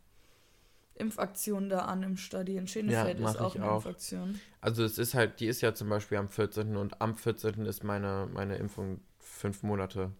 [0.96, 2.60] Impfaktionen da an im Stadion.
[2.60, 3.76] in Schenefeld mach ist auch eine auch.
[3.78, 4.40] Impfaktion.
[4.62, 6.76] Also es ist halt, die ist ja zum Beispiel am 14.
[6.78, 7.66] und am 14.
[7.66, 10.12] ist meine, meine Impfung fünf Monate.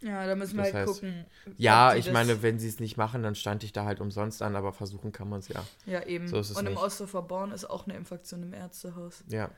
[0.00, 1.24] Ja, da müssen wir Das halt heißt- gucken.
[1.58, 4.56] Ja, ich meine, wenn sie es nicht machen, dann stand ich da halt umsonst an,
[4.56, 5.64] aber versuchen kann man es ja.
[5.86, 6.26] Ja, eben.
[6.26, 6.82] so Und im nicht.
[6.82, 9.22] Osthofer Born ist auch eine Impfaktion im Ärztehaus.
[9.28, 9.50] Ja.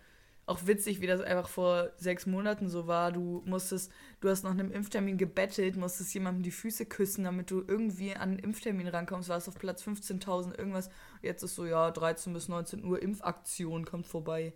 [0.46, 3.12] Auch witzig, wie das einfach vor sechs Monaten so war.
[3.12, 7.64] Du musstest, du hast nach einem Impftermin gebettelt, musstest jemandem die Füße küssen, damit du
[7.66, 9.30] irgendwie an einen Impftermin rankommst.
[9.30, 10.90] Warst auf Platz 15.000 irgendwas.
[11.22, 14.52] Jetzt ist so, ja, 13 bis 19 Uhr Impfaktion kommt vorbei.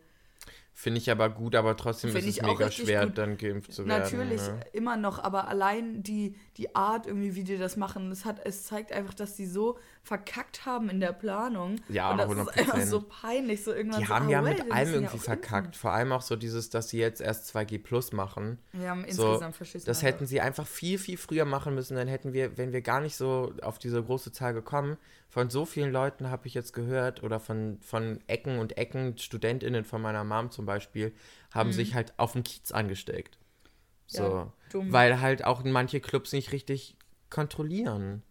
[0.72, 3.18] Finde ich aber gut, aber trotzdem Find ist es mega schwer, gut.
[3.18, 4.02] dann geimpft zu werden.
[4.02, 4.60] Natürlich, Ne?
[4.72, 8.64] immer noch, aber allein die, die Art irgendwie, wie die das machen, das hat, es
[8.64, 9.76] zeigt einfach, dass die so
[10.08, 11.76] verkackt haben in der Planung.
[11.90, 12.40] Ja, Und das 100%.
[12.40, 14.94] ist einfach so peinlich, so irgendwann Die so, haben ah, ja well, mit allem ja
[14.94, 15.76] irgendwie verkackt.
[15.76, 18.58] Vor allem auch so dieses, dass sie jetzt erst 2G Plus machen.
[18.82, 19.86] haben So, insgesamt verschissen.
[19.86, 20.08] Das einfach.
[20.08, 21.94] hätten sie einfach viel, viel früher machen müssen.
[21.94, 24.96] Dann hätten wir, wenn wir gar nicht so auf diese große Zahl gekommen,
[25.28, 29.84] von so vielen Leuten habe ich jetzt gehört, oder von, von Ecken und Ecken, StudentInnen
[29.84, 31.12] von meiner Mom zum Beispiel,
[31.52, 33.38] haben sich halt auf dem Kiez angesteckt.
[34.06, 34.22] So.
[34.22, 34.30] Mhm.
[34.30, 34.92] Ja, dumm.
[34.92, 36.96] Weil halt auch manche Clubs nicht richtig
[37.28, 38.22] kontrollieren.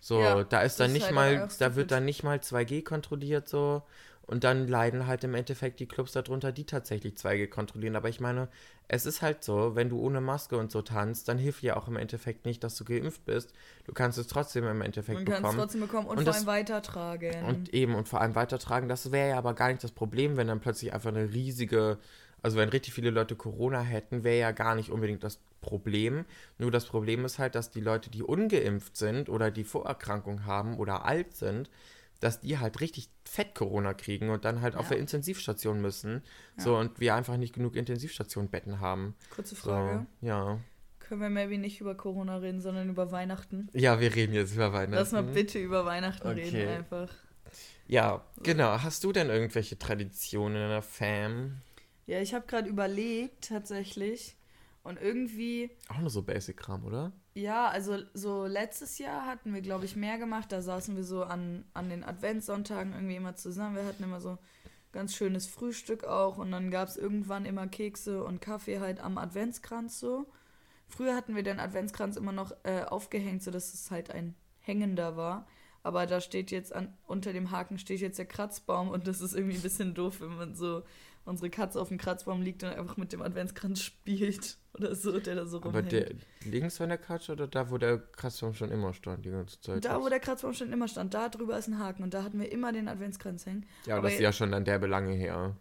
[0.00, 2.82] So, Ja, da ist dann ist nicht halt mal, da wird dann nicht mal 2G
[2.82, 3.82] kontrolliert so.
[4.22, 7.96] Und dann leiden halt im Endeffekt die Clubs darunter, die tatsächlich 2G kontrollieren.
[7.96, 8.48] Aber ich meine,
[8.86, 11.88] es ist halt so, wenn du ohne Maske und so tanzt, dann hilft ja auch
[11.88, 13.52] im Endeffekt nicht, dass du geimpft bist.
[13.86, 15.58] Du kannst es trotzdem im Endeffekt Man kann es bekommen.
[15.58, 17.44] trotzdem bekommen und, Und vor allem weitertragen.
[17.44, 20.46] Und eben, und vor allem weitertragen, das wäre ja aber gar nicht das Problem, wenn
[20.46, 21.98] dann plötzlich einfach eine riesige,
[22.42, 26.24] also wenn richtig viele Leute Corona hätten, wäre ja gar nicht unbedingt das Problem.
[26.58, 30.76] Nur das Problem ist halt, dass die Leute, die ungeimpft sind oder die Vorerkrankung haben
[30.78, 31.70] oder alt sind,
[32.20, 34.90] dass die halt richtig fett Corona kriegen und dann halt auf Ja.
[34.90, 36.22] der Intensivstation müssen.
[36.56, 39.14] So, und wir einfach nicht genug Intensivstationbetten haben.
[39.34, 40.06] Kurze So, Frage.
[40.20, 40.58] ja.
[40.98, 43.68] Können wir maybe nicht über Corona reden, sondern über Weihnachten?
[43.72, 44.92] Ja, wir reden jetzt über Weihnachten.
[44.94, 46.44] Lass mal bitte über Weihnachten Okay.
[46.44, 47.08] reden einfach.
[47.88, 48.80] Ja, genau.
[48.82, 51.56] Hast du denn irgendwelche Traditionen in der Fam?
[52.10, 54.36] Ja, ich habe gerade überlegt, tatsächlich.
[54.82, 57.12] Und irgendwie, Auch nur so Basic-Kram, oder?
[57.34, 60.50] ja, also so letztes Jahr hatten wir, glaube ich, mehr gemacht.
[60.52, 63.76] Da saßen wir so an, an den Adventssonntagen irgendwie immer zusammen.
[63.76, 64.38] Wir hatten immer so
[64.92, 66.38] Ganz schönes Frühstück auch.
[66.38, 70.26] Und dann gab es irgendwann immer Kekse und Kaffee halt am Adventskranz so.
[70.88, 75.46] Früher hatten wir den Adventskranz immer noch äh, aufgehängt, sodass es halt ein hängender war.
[75.84, 79.34] Aber da steht jetzt an, unter dem Haken steht jetzt der Kratzbaum und das ist
[79.34, 80.82] irgendwie ein bisschen doof, wenn man so
[81.30, 85.34] unsere Katze auf dem Kratzbaum liegt und einfach mit dem Adventskranz spielt oder so, der
[85.36, 85.92] da so Aber rumhängt.
[85.92, 86.10] der
[86.44, 89.84] links von der Katze oder da, wo der Kratzbaum schon immer stand die ganze Zeit?
[89.84, 92.38] da, wo der Kratzbaum schon immer stand, da drüber ist ein Haken und da hatten
[92.40, 93.66] wir immer den Adventskranz hängen.
[93.86, 95.56] ja, aber aber das ist ja schon dann derbe lange her.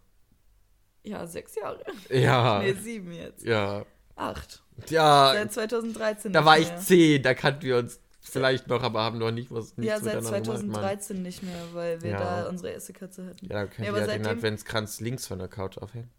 [1.03, 1.84] Ja, sechs Jahre.
[2.10, 2.60] Ja.
[2.60, 3.45] Nee, sieben jetzt.
[3.45, 3.86] Ja.
[4.15, 4.62] Acht.
[4.89, 9.17] Ja, Seit 2013 da war ich zehn, da kannten wir uns vielleicht noch, aber haben
[9.17, 10.73] noch nicht was Ja, seit miteinander gemacht, Mann.
[10.73, 12.19] 2013 nicht mehr, weil wir Ja.
[12.43, 13.45] da unsere erste Katze hatten.
[13.45, 16.10] Ja, dann könnt Nee, ihr ja den Adventskranz links von der Couch aufhängen.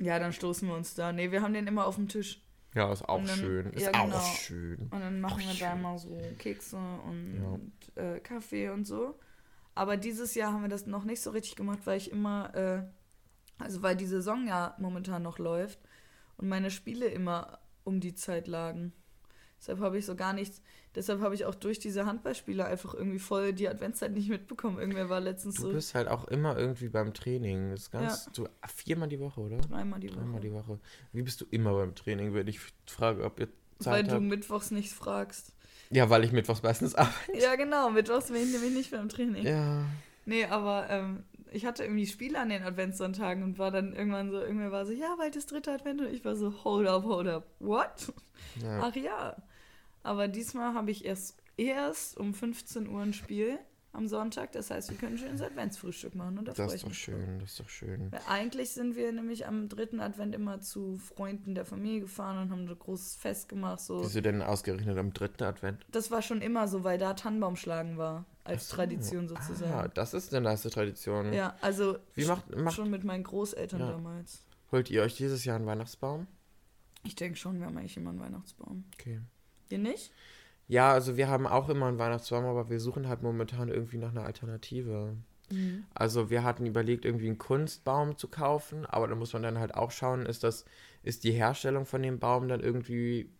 [0.00, 1.12] Ja, dann stoßen wir uns da.
[1.12, 2.42] Nee, wir haben den immer auf dem Tisch.
[2.74, 3.72] Ja, ist auch dann- schön.
[3.72, 4.20] Ist ja, auch genau.
[4.20, 4.78] schön.
[4.90, 5.82] Und dann machen Ach, wir da schön.
[5.82, 7.62] mal so Kekse und
[7.96, 9.18] äh, Kaffee und so.
[9.74, 12.82] Aber dieses Jahr haben wir das noch nicht so richtig gemacht, weil ich immer, äh,
[13.58, 15.78] also weil die Saison ja momentan noch läuft
[16.36, 18.92] und meine Spiele immer um die Zeit lagen.
[19.60, 20.62] Deshalb habe ich so gar nichts,
[20.94, 24.78] deshalb habe ich auch durch diese Handballspiele einfach irgendwie voll die Adventszeit nicht mitbekommen.
[24.78, 27.70] Irgendwer war letztens Du so bist halt auch immer irgendwie beim Training.
[27.72, 29.58] Das ist ganz, du, viermal die Woche, oder?
[29.58, 30.40] dreimal die Dreimal Woche.
[30.40, 30.78] die Woche.
[31.12, 33.48] Wie bist du immer beim Training, wenn ich frage, ob ihr
[33.80, 34.22] Weil Zeit du habt?
[34.22, 35.52] mittwochs nicht fragst.
[35.90, 37.14] Ja, weil ich mittwochs meistens arbeite.
[37.38, 39.44] Ja, genau, mittwochs bin ich nämlich nicht beim Training.
[39.44, 39.84] Ja.
[40.24, 44.38] Nee, aber ähm, ich hatte irgendwie Spiele an den Adventssonntagen und war dann irgendwann so,
[44.38, 47.26] irgendwer war so, ja, bald ist dritter Advent und ich war so, hold up, hold
[47.28, 48.12] up, what?
[48.62, 48.80] ja.
[48.82, 49.36] Ach ja.
[50.08, 53.58] Aber diesmal habe ich erst, erst um 15 Uhr ein Spiel
[53.92, 56.88] am Sonntag, das heißt, wir können schön ein Adventsfrühstück machen und da Das ist doch
[56.88, 56.96] drauf.
[56.96, 58.12] schön, das ist doch schön.
[58.12, 62.50] Weil eigentlich sind wir nämlich am dritten Advent immer zu Freunden der Familie gefahren und
[62.50, 63.80] haben ein großes Fest gemacht.
[63.80, 64.02] So.
[64.02, 65.84] Wieso denn ausgerechnet am dritten Advent?
[65.90, 68.76] Das war schon immer so, weil da Tannenbaumschlagen war, als so.
[68.76, 69.72] Tradition sozusagen.
[69.72, 71.32] Ah, das ist eine nice Tradition.
[71.34, 73.90] Ja, also Wie macht, macht, schon mit meinen Großeltern Ja.
[73.92, 74.44] damals.
[74.70, 76.26] holt ihr euch dieses Jahr einen Weihnachtsbaum?
[77.04, 78.84] Ich denke schon, wir haben eigentlich immer einen Weihnachtsbaum.
[78.94, 79.20] Okay.
[79.70, 80.12] Ihr nicht?
[80.68, 84.10] Ja, also wir haben auch immer einen Weihnachtsbaum, aber wir suchen halt momentan irgendwie nach
[84.10, 85.16] einer Alternative.
[85.50, 85.84] Mhm.
[85.94, 89.74] Also wir hatten überlegt, irgendwie einen Kunstbaum zu kaufen, aber da muss man dann halt
[89.74, 90.66] auch schauen, ist das,
[91.02, 93.30] ist die Herstellung von dem Baum dann irgendwie,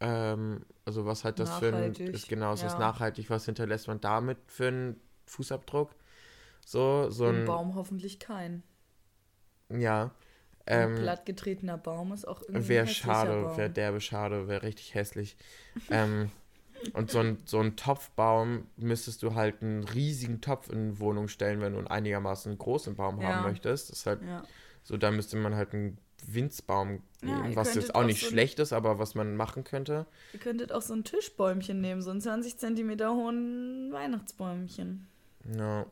[0.00, 2.78] ähm, also was hat das für ein, Nachhaltig, ist genau, ist das ja.
[2.80, 5.94] nachhaltig, was hinterlässt man damit für einen Fußabdruck?
[6.66, 8.64] So, so Im ein, Baum hoffentlich kein.
[9.68, 10.10] ja,
[10.66, 15.36] Ein ähm, plattgetretener Baum ist auch irgendwie wäre schade, wäre derbe schade, wäre richtig hässlich.
[15.90, 16.30] ähm,
[16.94, 21.28] und so ein, so ein Topfbaum müsstest du halt einen riesigen Topf in eine Wohnung
[21.28, 23.28] stellen, wenn du einen einigermaßen großen Baum Ja.
[23.28, 23.90] haben möchtest.
[23.90, 24.42] Das ist halt Ja.
[24.82, 28.58] so, da müsste man halt einen Winzbaum Ja, nehmen, was jetzt auch nicht so schlecht
[28.58, 30.06] ist, aber was man machen könnte.
[30.32, 35.06] Ihr könntet auch so ein Tischbäumchen nehmen, so ein 20 Zentimeter hohen Weihnachtsbäumchen.
[35.56, 35.86] Ja.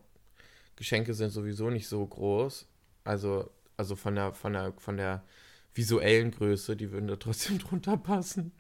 [0.76, 2.66] Geschenke sind sowieso nicht so groß.
[3.04, 3.50] Also,
[3.80, 5.24] also von der, von der, von der
[5.74, 8.52] visuellen Größe, die würden da trotzdem drunter passen.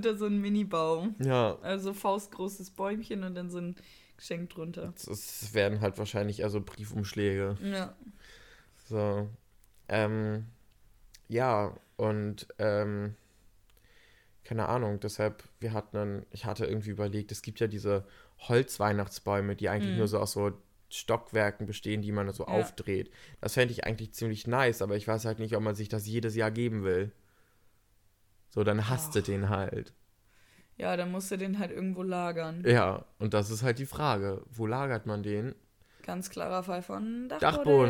[0.00, 1.16] Da so ein Mini-Baum.
[1.18, 1.58] Ja.
[1.60, 3.74] Also faustgroßes Bäumchen und dann so ein
[4.16, 4.92] Geschenk drunter.
[4.96, 7.56] Es werden halt wahrscheinlich eher so Briefumschläge.
[7.62, 7.96] Ja.
[8.88, 9.28] So.
[9.88, 10.46] Ähm,
[11.28, 13.16] ja, und ähm,
[14.44, 18.06] keine Ahnung, deshalb, wir hatten dann, ich hatte irgendwie überlegt, es gibt ja diese
[18.38, 19.98] Holzweihnachtsbäume, die eigentlich Mhm.
[19.98, 20.52] nur so aus so
[20.88, 22.52] Stockwerken bestehen, die man so Ja.
[22.52, 23.10] aufdreht.
[23.40, 26.06] Das fände ich eigentlich ziemlich nice, aber ich weiß halt nicht, ob man sich das
[26.06, 27.12] jedes Jahr geben will.
[28.50, 29.92] So, dann hasst du den halt.
[30.78, 32.62] Ja, dann musst du den halt irgendwo lagern.
[32.66, 34.42] Ja, und das ist halt die Frage.
[34.50, 35.54] Wo lagert man den?
[36.02, 37.40] Ganz klarer Fall von Dachboden.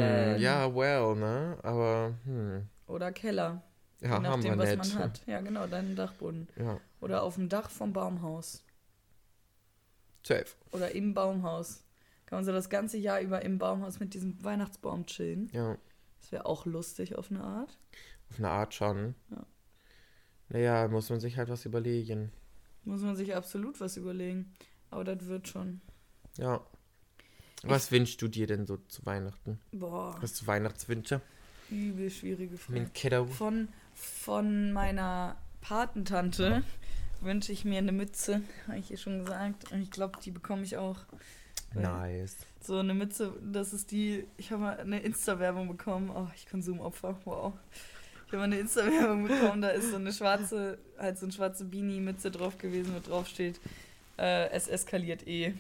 [0.01, 1.59] Dachboden, ja, well, ne?
[1.63, 2.67] Aber, hm.
[2.87, 3.63] Oder Keller.
[4.01, 4.95] Ja, je haben nachdem, wir was nicht.
[4.95, 5.23] man hat.
[5.27, 6.49] Ja, genau, deinen Dachboden.
[6.57, 8.63] Ja, Oder auf dem Dach vom Baumhaus.
[10.27, 10.47] safe.
[10.73, 11.83] Oder im Baumhaus.
[12.27, 15.49] Kann man so das ganze Jahr über im Baumhaus mit diesem Weihnachtsbaum chillen.
[15.53, 15.77] Ja,
[16.21, 17.79] Das wäre auch lustig auf eine Art.
[18.31, 19.15] auf eine Art schon.
[19.31, 19.47] Ja.
[20.49, 22.33] Naja, muss man sich halt was überlegen.
[22.85, 24.53] Muss man sich absolut was überlegen.
[24.91, 25.81] Aber das wird schon.
[26.37, 26.61] Ja.
[27.63, 29.59] Was wünschst du dir denn so zu Weihnachten?
[29.73, 31.21] Boah, Hast du Weihnachtswünsche?
[31.71, 33.27] übel schwierige Frage.
[33.27, 36.63] Von, von meiner Patentante
[37.21, 39.73] wünsche ich mir eine Mütze, habe ich ihr schon gesagt.
[39.73, 40.99] Und ich glaube, die bekomme ich auch.
[41.83, 42.37] Nice.
[42.61, 46.11] So eine Mütze, das ist die, ich habe mal eine Insta-Werbung bekommen.
[46.11, 47.53] Oh, ich Konsumopfer, wow.
[48.27, 51.65] Ich habe mal eine Insta-Werbung bekommen, da ist so eine schwarze, halt so eine schwarze
[51.65, 53.61] Beanie-Mütze drauf gewesen, wo drauf steht,
[54.19, 55.55] äh, es eskaliert eh.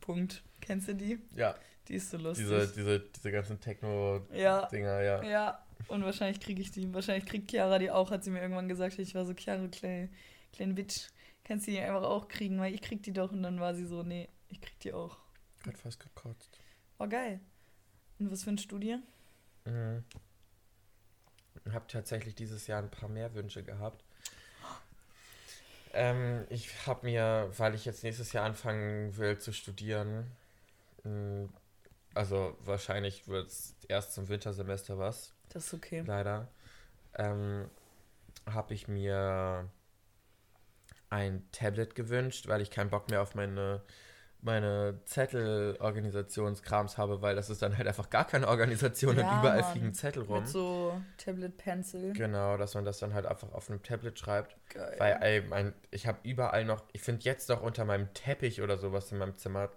[0.00, 0.42] Punkt.
[0.60, 1.18] Kennst du die?
[1.36, 1.54] Ja,
[1.88, 2.46] Die ist so lustig.
[2.46, 5.22] diese, diese, diese ganzen Techno-Dinger, ja, ja.
[5.22, 5.64] ja.
[5.88, 6.92] Und wahrscheinlich kriege ich die.
[6.92, 8.98] Wahrscheinlich kriegt Chiara die auch, hat sie mir irgendwann gesagt.
[8.98, 10.08] Ich war so, Chiara, kleine,
[10.52, 11.08] kleine Bitch,
[11.44, 13.32] kannst du die einfach auch kriegen, weil ich krieg die doch.
[13.32, 15.16] Und dann war sie so, nee, ich krieg die auch.
[15.62, 16.58] Gerade fast gekotzt.
[16.98, 17.40] War geil.
[18.18, 18.96] Und was für eine Studie?
[19.64, 20.04] Mhm.
[21.64, 24.02] Ich habe tatsächlich dieses Jahr ein paar mehr Wünsche gehabt.
[25.92, 30.30] Ähm, ich habe mir, weil ich jetzt nächstes Jahr anfangen will zu studieren,
[31.02, 31.48] mh,
[32.14, 36.04] also wahrscheinlich wird es erst zum Wintersemester was, Das ist okay.
[36.06, 36.48] leider,
[37.16, 37.68] ähm,
[38.46, 39.68] habe ich mir
[41.08, 43.82] ein Tablet gewünscht, weil ich keinen Bock mehr auf meine,
[44.42, 49.60] meine Zettelorganisationskrams habe, weil das ist dann halt einfach gar keine Organisation Ja, und überall
[49.60, 49.72] Mann.
[49.72, 50.40] fliegen Zettel rum.
[50.40, 52.12] Mit so Tablet Pencil.
[52.12, 54.56] Genau, dass man das dann halt einfach auf einem Tablet schreibt.
[54.70, 54.94] Geil.
[54.98, 58.78] Weil ey, mein, ich habe überall noch, ich finde jetzt noch unter meinem Teppich oder
[58.78, 59.70] sowas in meinem Zimmer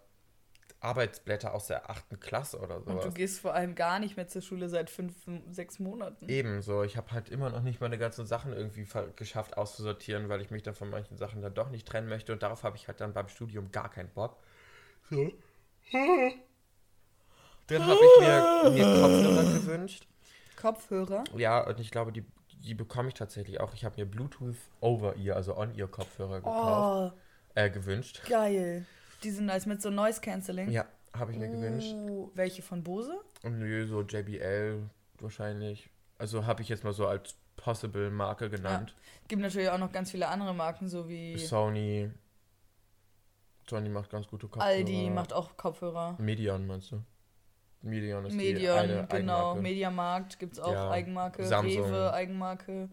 [0.79, 3.13] Arbeitsblätter aus der achten Klasse oder Und du sowas.
[3.13, 5.15] gehst vor allem gar nicht mehr zur Schule seit fünf,
[5.49, 6.27] sechs Monaten.
[6.27, 10.51] Ebenso, ich habe halt immer noch nicht meine ganzen Sachen irgendwie geschafft auszusortieren, weil ich
[10.51, 12.99] mich dann von manchen Sachen dann doch nicht trennen möchte und darauf habe ich halt
[12.99, 14.35] dann beim Studium gar keinen Bock.
[15.09, 15.31] So.
[17.67, 20.07] Dann habe ich mir, mir Kopfhörer gewünscht.
[20.59, 21.23] Kopfhörer.
[21.35, 22.23] Ja, und ich glaube, die,
[22.63, 23.73] die bekomme ich tatsächlich auch.
[23.73, 27.19] Ich habe mir Bluetooth Over-Ear, also On-Ear-Kopfhörer gekauft, Oh,
[27.59, 28.21] äh, gewünscht.
[28.27, 28.85] geil.
[29.23, 30.69] Die sind nice mit so Noise Cancelling.
[30.71, 30.85] Ja,
[31.17, 31.93] habe ich mir gewünscht.
[31.93, 33.19] Uh, welche von Bose?
[33.43, 34.89] Und nö, so JBL
[35.19, 35.89] wahrscheinlich.
[36.17, 38.95] Also habe ich jetzt mal so als Possible Marke genannt.
[39.27, 42.11] Gibt natürlich auch noch ganz viele andere Marken, so wie Sony.
[43.69, 44.65] Sony macht ganz gute Kopfhörer.
[44.73, 46.15] Aldi macht auch Kopfhörer.
[46.19, 47.01] Medion meinst du?
[47.81, 49.33] Medion ist die Medion, eine genau.
[49.51, 49.61] Eigenmarke.
[49.61, 51.45] Mediamarkt gibt es auch Ja, Eigenmarke.
[51.45, 51.83] Samsung.
[51.85, 52.89] Rewe, Eigenmarke.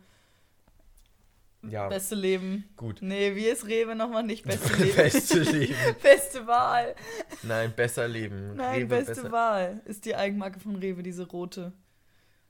[1.62, 2.64] Ja, Beste Leben.
[2.76, 2.98] gut.
[3.02, 4.96] Nee, wie ist Rewe nochmal nicht beste Leben?
[4.96, 5.74] Beste Leben.
[6.02, 6.94] beste Wahl.
[7.42, 8.56] Nein, besser Leben.
[8.56, 11.72] Nein, Rewe beste besser- Wahl ist die Eigenmarke von Rewe, diese rote.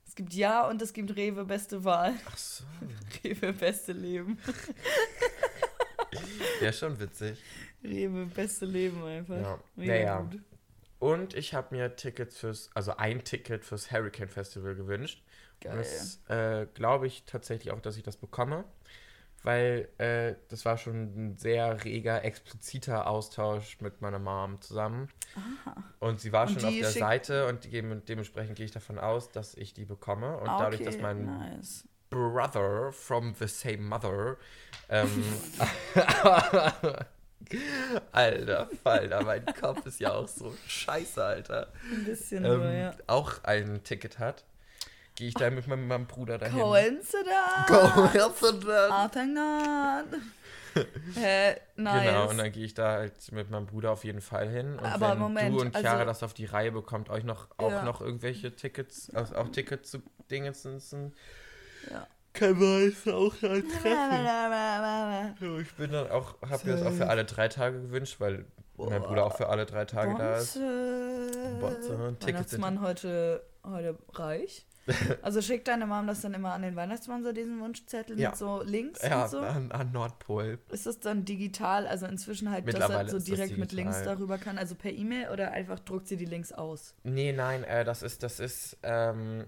[0.06, 2.14] Es gibt Ja und es gibt Rewe, beste Wahl.
[2.26, 2.64] Ach so.
[3.24, 4.38] Rewe, beste Leben.
[6.60, 7.38] Ja, schon witzig.
[7.82, 9.36] Rewe, beste Leben einfach.
[9.40, 9.58] Ja.
[9.76, 10.20] Mega Naja.
[10.22, 10.40] gut.
[10.98, 15.22] Und ich habe mir Tickets fürs, also ein Ticket fürs Hurricane Festival gewünscht.
[15.60, 15.76] Geil.
[15.78, 18.64] Das äh, glaube ich tatsächlich auch, dass ich das bekomme,
[19.42, 25.08] weil äh, das war schon ein sehr reger, expliziter Austausch mit meiner Mom zusammen.
[26.00, 29.30] Und sie war Und schon auf der Seite und dem, dementsprechend gehe ich davon aus,
[29.30, 30.36] dass ich die bekomme.
[30.36, 31.84] Und Ah, dadurch, okay, dass mein nice.
[32.10, 34.36] Brother from the same mother.
[34.90, 35.08] Ähm,
[38.12, 41.72] Alter, Falter, mein Kopf ist ja auch so scheiße, Alter.
[41.90, 42.92] Ein bisschen Ähm, nur, ja.
[43.06, 44.44] Auch ein Ticket hat,
[45.16, 46.58] gehe ich da mit meinem, meinem Bruder dahin.
[46.60, 47.66] Coincidence.
[47.66, 48.90] Coincidence.
[48.92, 50.06] Attengat.
[51.16, 52.04] Hä, nice.
[52.06, 54.78] Genau, und dann gehe ich da halt mit meinem Bruder auf jeden Fall hin.
[54.78, 57.48] Und Aber wenn Moment, du und Chiara also- das auf die Reihe bekommt, euch noch
[57.56, 57.82] auch Ja.
[57.82, 60.00] noch irgendwelche Tickets, also auch Tickets zu
[60.30, 61.12] Dingensen,
[61.90, 62.06] Ja.
[62.32, 64.24] Können wir uns auch dann treffen.
[64.24, 68.44] Ja, Ich bin dann auch, habe mir das auch für alle drei Tage gewünscht, weil
[68.76, 70.54] mein Bruder auch für alle drei Tage da ist.
[70.54, 71.96] Bonze.
[71.96, 72.26] Bonze.
[72.26, 74.66] Weihnachtsmann heute, heute reich.
[75.22, 78.30] Also schickt deine Mom das dann immer an den Weihnachtsmann, so diesen Wunschzettel Ja.
[78.30, 79.38] mit so Links Ja, und so?
[79.40, 80.58] an, an Nordpol.
[80.70, 84.58] Ist das dann digital, also inzwischen halt, dass er so direkt mit Links darüber kann,
[84.58, 86.94] also per E-Mail oder einfach druckt sie die Links aus?
[87.04, 89.44] Nee, nein, äh, das ist, das ist, ähm,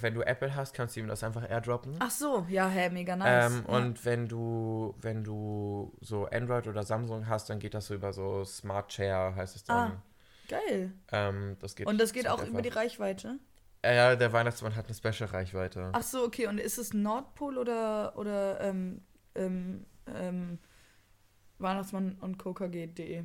[0.00, 1.96] wenn du Apple hast, kannst du ihm das einfach airdroppen.
[1.98, 3.52] Ach so, ja, hä, mega nice.
[3.52, 3.76] Ähm, ja.
[3.76, 8.12] und wenn du, wenn du so Android oder Samsung hast, dann geht das so über
[8.12, 9.92] so Smart Share, heißt es dann.
[9.92, 10.02] Ah,
[10.48, 10.92] Geil.
[11.12, 12.82] Ähm, das geht Und das geht auch über die einfach.
[12.82, 13.38] Reichweite?
[13.84, 15.90] Ja, der Weihnachtsmann hat eine Special-Reichweite.
[15.92, 16.46] Ach so, okay.
[16.46, 19.02] Und ist es Nordpol oder, oder ähm,
[19.34, 20.58] ähm, ähm,
[21.58, 23.24] Weihnachtsmann und KKG.de?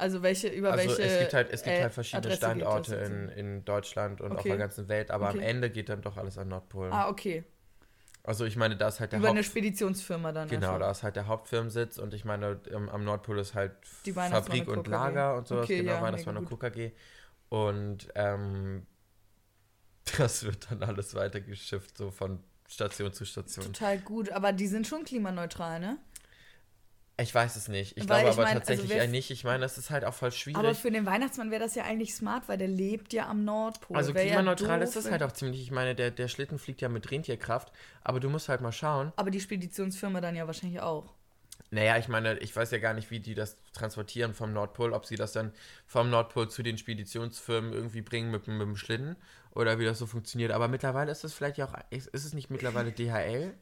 [0.00, 2.96] Also welche, über Also welche es gibt halt, es gibt äh, halt verschiedene Adresse Standorte
[2.96, 4.48] in, in Deutschland und auf Okay.
[4.48, 5.44] der ganzen Welt, aber am Okay.
[5.46, 6.90] Ende geht dann doch alles an Nordpol.
[6.90, 7.44] Ah, okay.
[8.22, 9.46] Also ich meine, da ist halt der Über eine Haupt...
[9.48, 10.80] Speditionsfirma dann Genau, einfach.
[10.80, 14.86] da ist halt der Hauptfirmensitz und ich meine, am, am Nordpol ist halt Fabrik und.
[14.88, 16.92] Lager und sowas, Okay, genau, ja, Weihnachtsmann und KKG.
[17.48, 18.86] Und ähm,
[20.18, 23.64] das wird dann alles weitergeschifft, so von Station zu Station.
[23.66, 25.98] Total gut, aber die sind schon klimaneutral, ne?
[27.20, 27.96] Ich weiß es nicht.
[27.96, 29.30] Ich Weil glaube ich aber mein, also tatsächlich wer- eher nicht.
[29.30, 30.58] Ich meine, das ist halt auch voll schwierig.
[30.58, 33.96] Aber für den Weihnachtsmann wäre das ja eigentlich smart, weil der lebt ja am Nordpol.
[33.96, 35.60] also Wär ja klimaneutral doof, ist das halt auch ziemlich.
[35.62, 39.12] Ich meine, der, der Schlitten fliegt ja mit Rentierkraft, aber du musst halt mal schauen.
[39.16, 41.12] Aber die Speditionsfirma dann ja wahrscheinlich auch.
[41.72, 45.06] Naja, ich meine, ich weiß ja gar nicht, wie die das transportieren vom Nordpol, ob
[45.06, 45.52] sie das dann
[45.86, 49.14] vom Nordpol zu den Speditionsfirmen irgendwie bringen mit, dem- mit dem Schlitten
[49.54, 50.50] oder wie das so funktioniert.
[50.52, 53.54] Aber mittlerweile ist es vielleicht ja auch, ist es nicht mittlerweile DHL?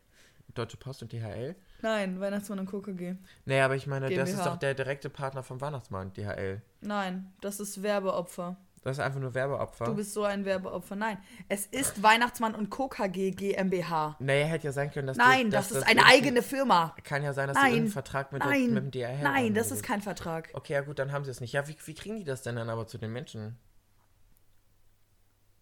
[0.55, 1.55] Deutsche Post und DHL?
[1.81, 3.15] Nein, Weihnachtsmann und KKG.
[3.45, 4.51] Naja, aber ich meine, das ist GmbH.
[4.51, 6.61] doch der direkte Partner vom Weihnachtsmann, DHL.
[6.81, 8.57] Nein, das ist Werbeopfer.
[8.83, 9.85] Das ist einfach nur Werbeopfer.
[9.85, 10.97] Du bist so ein Werbeopfer.
[10.97, 11.19] Nein,
[11.49, 14.17] es ist Weihnachtsmann und KKG GmbH.
[14.19, 16.95] naja, hätte ja sein können, dass Nein, du, das dass ist eine eigene Firma.
[17.05, 19.55] Kann ja sein, dass sie Nein, irgendeinen Vertrag mit, Nein, mit dem DHL nein, haben
[19.55, 20.51] das oder ist kein Vertrag.
[20.55, 21.53] Okay, ja gut, dann haben sie es nicht.
[21.53, 23.57] Ja, wie, wie kriegen die das denn dann aber zu den Menschen?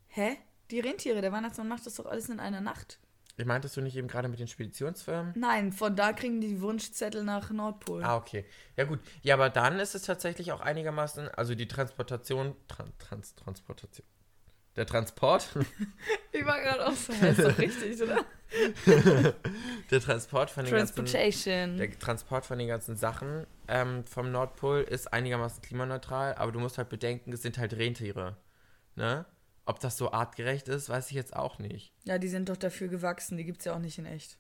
[0.08, 0.36] Hä?
[0.70, 2.98] Die Rentiere, der Weihnachtsmann macht das doch alles in einer Nacht.
[3.44, 5.34] Meintest du nicht eben gerade mit den Speditionsfirmen?
[5.36, 8.02] Nein, von da kriegen die Wunschzettel nach Nordpol.
[8.02, 8.46] Ah, okay.
[8.76, 9.00] Ja, gut.
[9.22, 14.06] Ja, aber dann ist es tatsächlich auch einigermaßen, also die Transportation, Tran Trans Transportation.
[14.76, 15.48] Der Transport,
[16.32, 18.24] Ich war gerade auch so, ist doch richtig, oder?
[19.90, 25.12] der Transport von den ganzen, der Transport von den ganzen Sachen ähm, vom Nordpol ist
[25.12, 28.36] einigermaßen klimaneutral, aber du musst halt bedenken, es sind halt Rentiere.
[28.96, 29.24] Ne?
[29.66, 31.92] Ob das so artgerecht ist, weiß ich jetzt auch nicht.
[32.04, 34.38] Ja, die sind doch dafür gewachsen, die gibt's ja auch nicht in echt.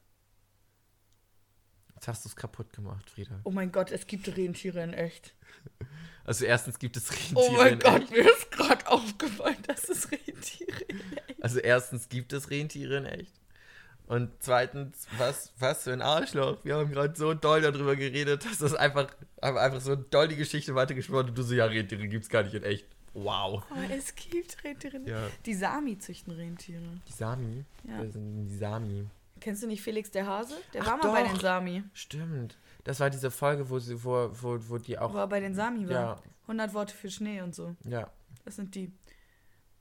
[1.96, 3.40] Jetzt hast du es kaputt gemacht, Frieda.
[3.42, 5.34] Oh mein Gott, es gibt Rentiere in echt.
[6.24, 7.40] Also erstens gibt es Rentiere.
[7.40, 8.10] Oh mein in Gott, echt.
[8.10, 13.06] mir ist gerade aufgefallen, dass es Rentiere in echt Also erstens gibt es Rentiere in
[13.06, 13.40] echt.
[14.06, 16.64] Und zweitens, was, was für ein Arschloch.
[16.64, 19.08] Wir haben gerade so doll darüber geredet, dass das einfach,
[19.40, 22.62] einfach so doll die Geschichte weitergesprochen und du so, ja, Rentiere gibt's gar nicht in
[22.62, 22.86] echt.
[23.16, 23.64] Wow.
[23.70, 25.00] Oh, es gibt Rentiere.
[25.06, 25.28] Ja.
[25.46, 26.82] Die Sami züchten Rentiere.
[27.08, 27.64] Die Sami?
[27.84, 28.02] Ja.
[28.02, 29.06] Wer sind die Sami?
[29.40, 30.54] Kennst du nicht Felix der Hase?
[30.74, 31.32] Der Ach war mal bei doch.
[31.32, 31.82] den Sami.
[31.94, 32.58] Stimmt.
[32.84, 35.12] Das war diese Folge, wo, sie, wo, wo, wo die auch.
[35.12, 35.92] Wo er bei den Sami war.
[35.94, 37.74] Ja, 100 Worte für Schnee und so.
[37.84, 38.10] ja.
[38.44, 38.92] Das sind die.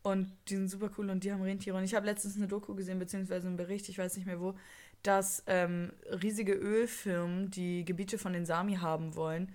[0.02, 1.78] Und die sind super cool und die haben Rentiere.
[1.78, 4.56] Und ich habe letztens eine Doku gesehen, beziehungsweise einen Bericht, ich weiß nicht mehr wo,
[5.04, 9.52] dass ähm, riesige Ölfirmen die Gebiete von den Sami haben wollen.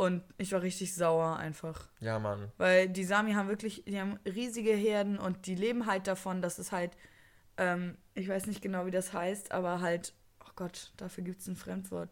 [0.00, 1.88] Und ich war richtig sauer einfach.
[2.00, 2.50] Ja, Mann.
[2.56, 6.58] Weil die Sami haben wirklich, die haben riesige Herden und die leben halt davon, dass
[6.58, 6.96] es halt,
[7.58, 11.48] ähm, ich weiß nicht genau, wie das heißt, aber halt, oh Gott, dafür gibt es
[11.48, 12.08] ein Fremdwort.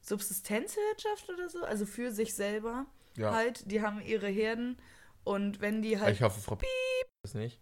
[0.00, 3.32] Subsistenzwirtschaft oder so, also für sich selber Ja.
[3.32, 3.70] halt.
[3.70, 4.76] Die haben ihre Herden
[5.22, 6.68] und wenn die halt, ich hoffe, Frau Piep
[7.22, 7.60] das nicht.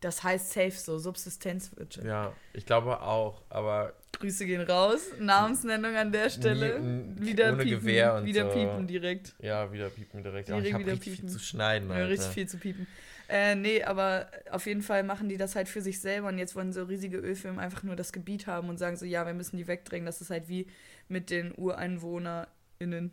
[0.00, 2.06] das heißt safe so, Subsistenzwirtschaft.
[2.06, 6.74] Ja, ich glaube auch, aber Grüße gehen raus, Namensnennung an der Stelle.
[6.76, 8.58] n- wieder ohne piepen, Gewehr und wieder so.
[8.58, 9.34] piepen direkt.
[9.40, 10.48] ja, wieder piepen direkt.
[10.48, 11.28] Direkt Ja, ich habe wieder richtig piepen.
[11.28, 12.86] viel zu schneiden, Ja, richtig viel zu piepen.
[13.28, 16.54] Äh, nee, aber auf jeden Fall machen die das halt für sich selber und jetzt
[16.54, 19.56] wollen so riesige Ölfirmen einfach nur das Gebiet haben und sagen so, ja, wir müssen
[19.56, 20.04] die wegdrängen.
[20.04, 20.66] Das ist halt wie
[21.08, 23.12] mit den UreinwohnerInnen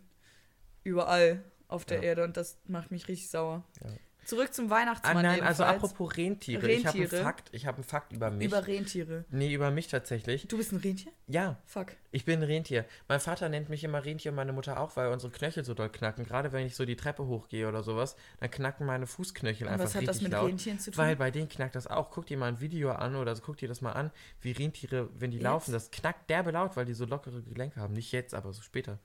[0.83, 2.03] überall auf der Ja.
[2.03, 3.63] Erde und das macht mich richtig sauer.
[3.83, 3.89] Ja.
[4.24, 5.24] Zurück zum Ah, Weihnachtsmann.
[5.24, 6.69] nein, also apropos Rentiere.
[6.72, 7.24] Ich habe einen Rentiere?
[7.24, 8.47] Fakt, ich habe einen Fakt über mich.
[8.47, 9.26] Über Rentiere.
[9.30, 10.47] nee, über mich tatsächlich.
[10.47, 11.11] Du bist ein Rentier?
[11.28, 11.93] Ja, Fuck.
[12.11, 12.86] ich bin ein Rentier.
[13.07, 15.89] Mein Vater nennt mich immer Rentier und meine Mutter auch, weil unsere Knöchel so doll
[15.89, 16.24] knacken.
[16.24, 19.86] Gerade wenn ich so die Treppe hochgehe oder sowas, dann knacken meine Fußknöchel Und einfach
[19.86, 20.49] was hat richtig das mit laut.
[20.49, 20.97] Rentieren zu tun?
[20.99, 22.11] Weil bei denen knackt das auch.
[22.11, 24.11] Guck dir mal ein Video an oder so, guck dir das mal an,
[24.41, 25.43] wie Rentiere, wenn die Jetzt?
[25.45, 27.93] laufen, das knackt derbe laut, weil die so lockere Gelenke haben.
[27.93, 28.99] Nicht jetzt, aber so später.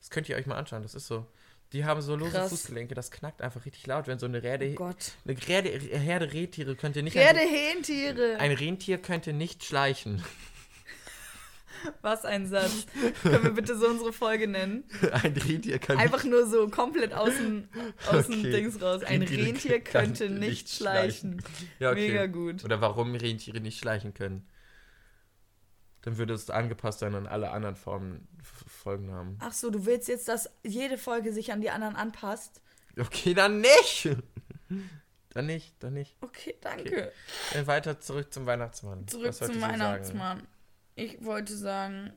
[0.00, 1.26] Das könnt ihr euch mal anschauen, das ist so.
[1.72, 2.48] Die haben so lose Krass.
[2.48, 5.12] Fußgelenke, das knackt einfach richtig laut, wenn so eine Herde, oh Gott.
[5.26, 8.36] eine Herde, Herde Rentiere könnte nicht Pferde, Hähntiere.
[8.38, 10.22] ein Rentier könnte nicht schleichen.
[12.02, 12.86] Was ein Satz.
[13.22, 14.82] Können wir bitte so unsere Folge nennen?
[15.12, 17.68] ein Rentier kann Einfach nur so komplett außen,
[18.10, 18.50] außen Okay.
[18.50, 19.02] Dings raus.
[19.04, 21.36] Ein Rentiere Rentier könnte nicht nicht schleichen.
[21.36, 21.48] nicht.
[21.78, 22.08] Ja, okay.
[22.08, 22.64] Mega gut.
[22.64, 24.44] Oder warum Rentiere nicht schleichen können.
[26.08, 29.36] Dann würde es angepasst sein an alle anderen Formen, Folgennamen.
[29.40, 32.62] Ach so, du willst jetzt, dass jede Folge sich an die anderen anpasst?
[32.98, 34.08] Okay, dann nicht.
[35.34, 36.16] Dann nicht, dann nicht.
[36.22, 37.12] Okay, danke.
[37.52, 39.06] Dann weiter zurück zum Weihnachtsmann.
[39.06, 39.72] Zurück zum du sagen?
[39.72, 40.42] Weihnachtsmann.
[40.94, 42.14] Ich wollte sagen,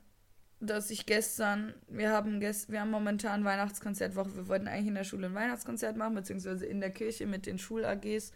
[0.62, 4.36] dass ich gestern, wir haben gest, wir haben momentan Weihnachtskonzertwoche.
[4.38, 7.60] Wir wollten eigentlich in der Schule ein Weihnachtskonzert machen, beziehungsweise in der Kirche mit den
[7.60, 8.32] Schul-AGs.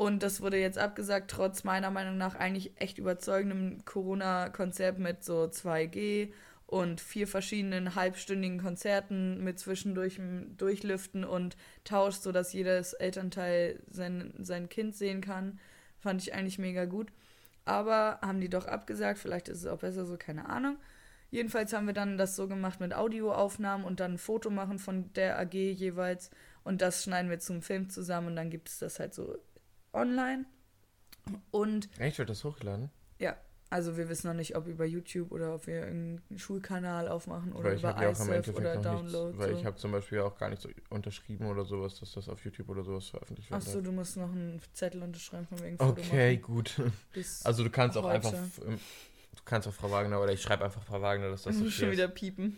[0.00, 5.42] Und das wurde jetzt abgesagt, trotz meiner Meinung nach eigentlich echt überzeugendem Corona-Konzept mit so
[5.42, 6.32] 2G
[6.66, 10.18] und vier verschiedenen halbstündigen Konzerten mit zwischendurch
[10.56, 15.60] Durchlüften und Tausch, sodass jedes Elternteil sein, sein Kind sehen kann.
[15.98, 17.12] Fand ich eigentlich mega gut.
[17.66, 20.78] Aber haben die doch abgesagt, vielleicht ist es auch besser so, keine Ahnung.
[21.30, 25.12] Jedenfalls haben wir dann das so gemacht mit Audioaufnahmen und dann ein Foto machen von
[25.12, 26.30] der AG jeweils
[26.64, 29.36] und das schneiden wir zum Film zusammen und dann gibt es das halt so
[29.92, 30.44] online.
[31.50, 32.90] Und Echt, wird das hochgeladen?
[33.18, 33.36] ja,
[33.68, 37.70] also wir wissen noch nicht, ob über YouTube oder ob wir irgendeinen Schulkanal aufmachen oder
[37.70, 38.82] weil über ja iSurf Endeffekt oder nichts,
[39.12, 39.38] Download.
[39.38, 39.58] weil so.
[39.60, 42.68] ich habe zum Beispiel auch gar nicht so unterschrieben oder sowas, dass das auf YouTube
[42.68, 43.62] oder sowas veröffentlicht wird.
[43.62, 46.42] Achso, du musst noch einen Zettel unterschreiben von wegen Foto Okay, machen.
[46.42, 46.82] gut.
[47.12, 48.14] Bis Also du kannst auch Heute.
[48.28, 51.56] einfach, im- du kannst auch Frau Wagner oder ich schreibe einfach Frau Wagner, dass das
[51.56, 51.92] so schon ist.
[51.92, 52.56] wieder piepen.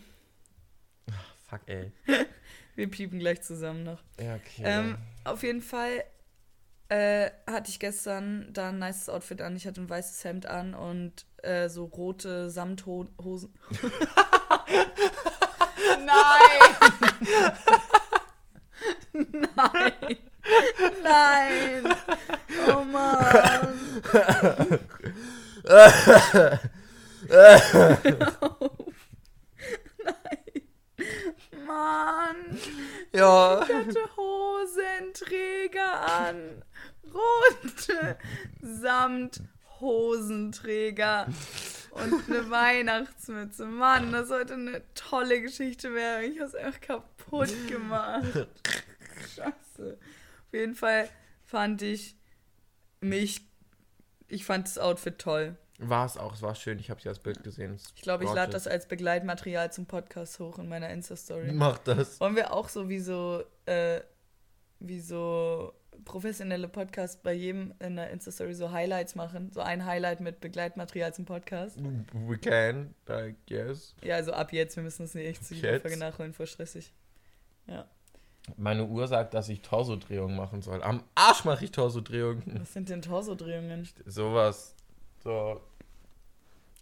[1.49, 1.93] Fuck, ey.
[2.75, 4.03] Wir piepen gleich zusammen noch.
[4.19, 4.63] Ja, okay.
[4.65, 6.05] Ähm, auf jeden Fall
[6.93, 9.57] äh, hatte ich gestern da ein nices Outfit an.
[9.57, 13.55] Ich hatte ein weißes Hemd an und äh, so rote Samthosen.
[16.05, 16.61] Nein!
[19.57, 20.19] Nein!
[21.03, 21.95] Nein!
[22.69, 24.03] Oh Mann!
[24.13, 24.79] Nein!
[31.67, 32.59] Mann!
[33.15, 33.63] ja.
[33.63, 36.63] Ich hatte Hosenträger an
[38.61, 41.27] Samthosenträger
[41.91, 43.67] und eine Weihnachtsmütze.
[43.67, 46.33] Mann, das sollte eine tolle Geschichte werden.
[46.33, 48.47] Ich habe es einfach kaputt gemacht.
[49.35, 49.99] Scheiße.
[49.99, 51.09] Auf jeden Fall
[51.45, 52.17] fand ich
[53.01, 53.43] mich,
[54.29, 55.57] ich fand das Outfit toll.
[55.79, 56.79] War es auch, es war schön.
[56.79, 57.77] Ich habe sie als Bild gesehen.
[57.97, 61.51] Ich glaube, ich lade das als Begleitmaterial zum Podcast hoch in meiner Insta-Story.
[61.53, 62.21] Mach das.
[62.21, 64.01] Wollen wir auch so wie so, äh,
[64.79, 69.51] wie so professionelle Podcasts bei jedem in der Insta-Story so Highlights machen?
[69.53, 71.79] So ein Highlight mit Begleitmaterial zum Podcast?
[72.13, 73.95] We can, I guess.
[74.03, 75.81] Ja, also ab jetzt, wir müssen das nicht echt zu jeder?
[75.81, 76.93] Folge nachholen, voll stressig.
[77.67, 77.87] Ja.
[78.57, 80.83] Meine Uhr sagt, dass ich Torsodrehungen machen soll.
[80.83, 82.61] Am Arsch mache ich Torsodrehungen.
[82.61, 83.89] Was sind denn Torsodrehungen?
[84.05, 84.75] Sowas.
[85.23, 85.61] So.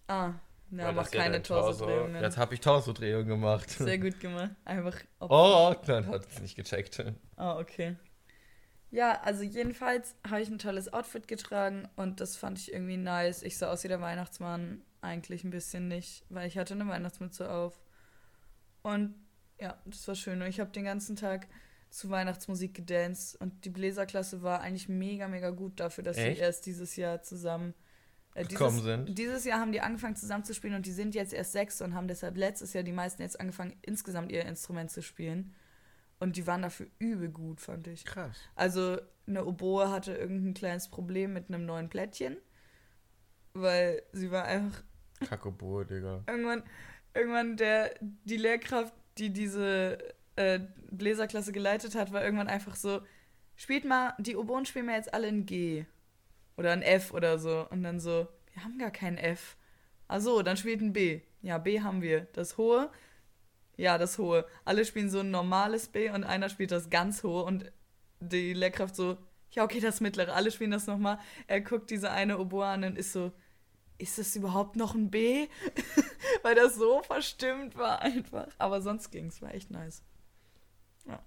[0.08, 0.32] Ah,
[0.70, 2.22] na, weil mach das ja keine dein Torso- Torsodrehungen.
[2.22, 3.68] Jetzt habe ich Torsodrehungen gemacht.
[3.70, 4.52] Sehr gut gemacht.
[4.64, 4.96] Einfach.
[5.18, 7.04] Op Oh, dann hat es nicht gecheckt.
[7.36, 7.96] Ah, okay.
[8.90, 13.42] Ja, also jedenfalls habe ich ein tolles Outfit getragen und das fand ich irgendwie nice.
[13.42, 17.50] Ich sah aus wie der Weihnachtsmann, eigentlich ein bisschen nicht, weil ich hatte eine Weihnachtsmütze
[17.50, 17.80] auf.
[18.82, 19.14] Und
[19.60, 20.42] ja, das war schön.
[20.42, 21.46] Und ich habe den ganzen Tag
[21.90, 26.36] zu Weihnachtsmusik gedanced und die Bläserklasse war eigentlich mega, mega gut dafür, dass Echt?
[26.36, 27.74] sie erst dieses Jahr zusammen
[28.34, 29.18] äh, Gekommen dieses, sind.
[29.18, 31.94] Dieses Jahr haben die angefangen zusammen zu spielen und die sind jetzt erst sechs und
[31.94, 35.52] haben deshalb letztes Jahr die meisten jetzt angefangen, insgesamt ihr Instrument zu spielen.
[36.20, 38.04] Und die waren dafür übel gut, fand ich.
[38.04, 38.36] Krass.
[38.54, 42.36] Also eine Oboe hatte irgendein kleines Problem mit einem neuen Plättchen,
[43.54, 44.82] weil sie war einfach
[45.26, 46.22] Kakobo, Digga.
[46.26, 46.62] irgendwann,
[47.14, 49.98] irgendwann der, die Lehrkraft, die diese
[50.36, 50.60] äh,
[50.90, 53.00] Bläserklasse geleitet hat, war irgendwann einfach so,
[53.56, 55.84] spielt mal, die Oboen spielen wir jetzt alle in G
[56.56, 57.66] oder ein F oder so.
[57.70, 59.56] Und dann so, wir haben gar kein F.
[60.08, 61.20] Ach so, dann spielt ein B.
[61.42, 62.26] Ja, B haben wir.
[62.32, 62.90] Das hohe,
[63.80, 64.46] ja, das hohe.
[64.64, 67.72] Alle spielen so ein normales B und einer spielt das ganz hohe und
[68.20, 69.16] die Lehrkraft so,
[69.52, 70.34] ja, okay, das mittlere.
[70.34, 71.18] Alle spielen das nochmal.
[71.46, 73.32] Er guckt diese eine Oboe an und ist so,
[73.96, 75.48] ist das überhaupt noch ein B?
[76.42, 78.48] Weil das so verstimmt war einfach.
[78.58, 80.02] Aber sonst ging es, war echt nice.
[81.06, 81.22] Ja.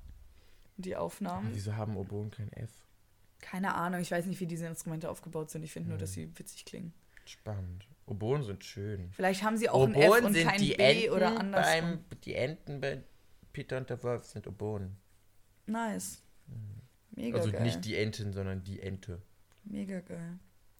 [0.77, 1.49] Und die Aufnahmen.
[1.53, 2.71] Wieso haben Oboen kein F?
[3.41, 5.63] Keine Ahnung, ich weiß nicht, wie diese Instrumente aufgebaut sind.
[5.63, 6.93] Ich finde nur, dass sie witzig klingen.
[7.25, 7.87] Spannend.
[8.05, 9.11] Oboen sind schön.
[9.11, 11.81] Vielleicht haben sie auch ein F und kein B oder andersrum.
[12.09, 13.03] beim, die Enten bei
[13.53, 14.97] Peter und der Wolf sind Oboen.
[15.65, 16.21] Nice.
[17.11, 17.63] Mega also geil.
[17.63, 19.21] nicht die Entin, sondern die Ente.
[19.63, 20.39] Mega geil.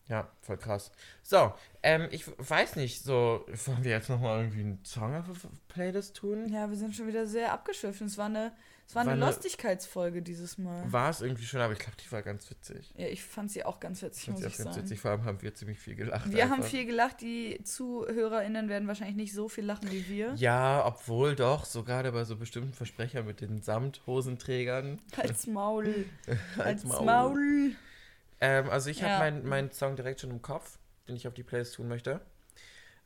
[0.09, 0.91] Ja, voll krass.
[1.21, 5.47] So, ähm, ich weiß nicht, so, wollen wir jetzt nochmal irgendwie einen Song auf die
[5.69, 6.49] Playlist tun?
[6.49, 8.07] Ja, wir sind schon wieder sehr abgeschwiffen.
[8.07, 8.51] Es war eine,
[8.86, 10.91] es war War eine Lustigkeitsfolge dieses Mal.
[10.91, 12.93] War es irgendwie schon, aber ich glaube, die war ganz witzig.
[12.97, 14.75] Ja, ich fand sie auch ganz witzig, Ich fand muss sie ich sagen.
[14.77, 16.31] witzig, vor allem haben wir ziemlich viel gelacht.
[16.31, 16.69] Wir haben einfach.
[16.69, 20.34] viel gelacht, die ZuhörerInnen werden wahrscheinlich nicht so viel lachen wie wir.
[20.36, 25.01] Ja, obwohl doch, so gerade bei so bestimmten Versprechern mit den Samthosenträgern.
[25.17, 26.05] Als Maul.
[26.57, 27.05] Als Maul.
[27.05, 27.71] Maul.
[28.41, 29.09] Ähm, also ich Ja.
[29.09, 30.77] habe meinen meinen Song direkt schon im Kopf,
[31.07, 32.21] den ich auf die Playlist tun möchte.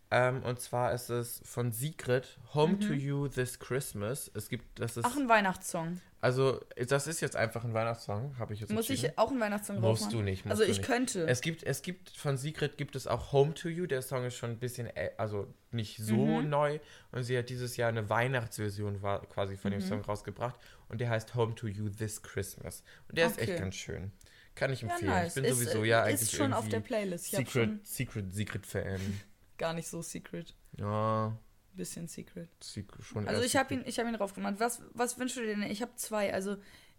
[0.10, 4.32] Ähm, und zwar ist es von Secret, Home to You This Christmas.
[4.34, 6.00] Es gibt, das ist, Ach, ein Weihnachtssong.
[6.22, 9.82] also das ist jetzt einfach ein Weihnachtssong, habe ich jetzt Muss ich auch einen Weihnachtssong
[9.82, 10.46] drauf Musst du nicht.
[10.46, 10.88] Musst Also du ich nicht.
[10.88, 11.28] könnte.
[11.28, 13.86] Es gibt, es gibt von Secret gibt es auch Home to You.
[13.86, 16.50] Der Song ist schon ein bisschen, ä- also nicht so Mhm.
[16.50, 16.80] neu.
[17.12, 19.88] Und sie hat dieses Jahr eine Weihnachtsversion war, quasi von dem Mhm.
[19.88, 20.56] Song rausgebracht.
[20.88, 22.82] Und der heißt Home to You This Christmas.
[23.10, 23.60] Und der ist echt Okay.
[23.60, 24.14] ganz schön.
[24.56, 25.12] Kann ich ja, empfehlen.
[25.12, 25.28] nice.
[25.28, 27.26] Ich bin ist, sowieso äh, ja eigentlich Ist schon auf der Playlist.
[27.26, 29.00] Ich Secret, Secret, Secret Fan.
[29.58, 30.56] gar nicht so secret.
[30.78, 31.38] Ja,
[31.78, 32.50] Bisschen secret.
[32.60, 34.56] Secret, schon Also ich habe ihn, ich hab ihn drauf gemacht.
[34.58, 35.62] Was, was wünschst du dir denn?
[35.62, 36.34] Ich habe zwei.
[36.34, 36.58] Also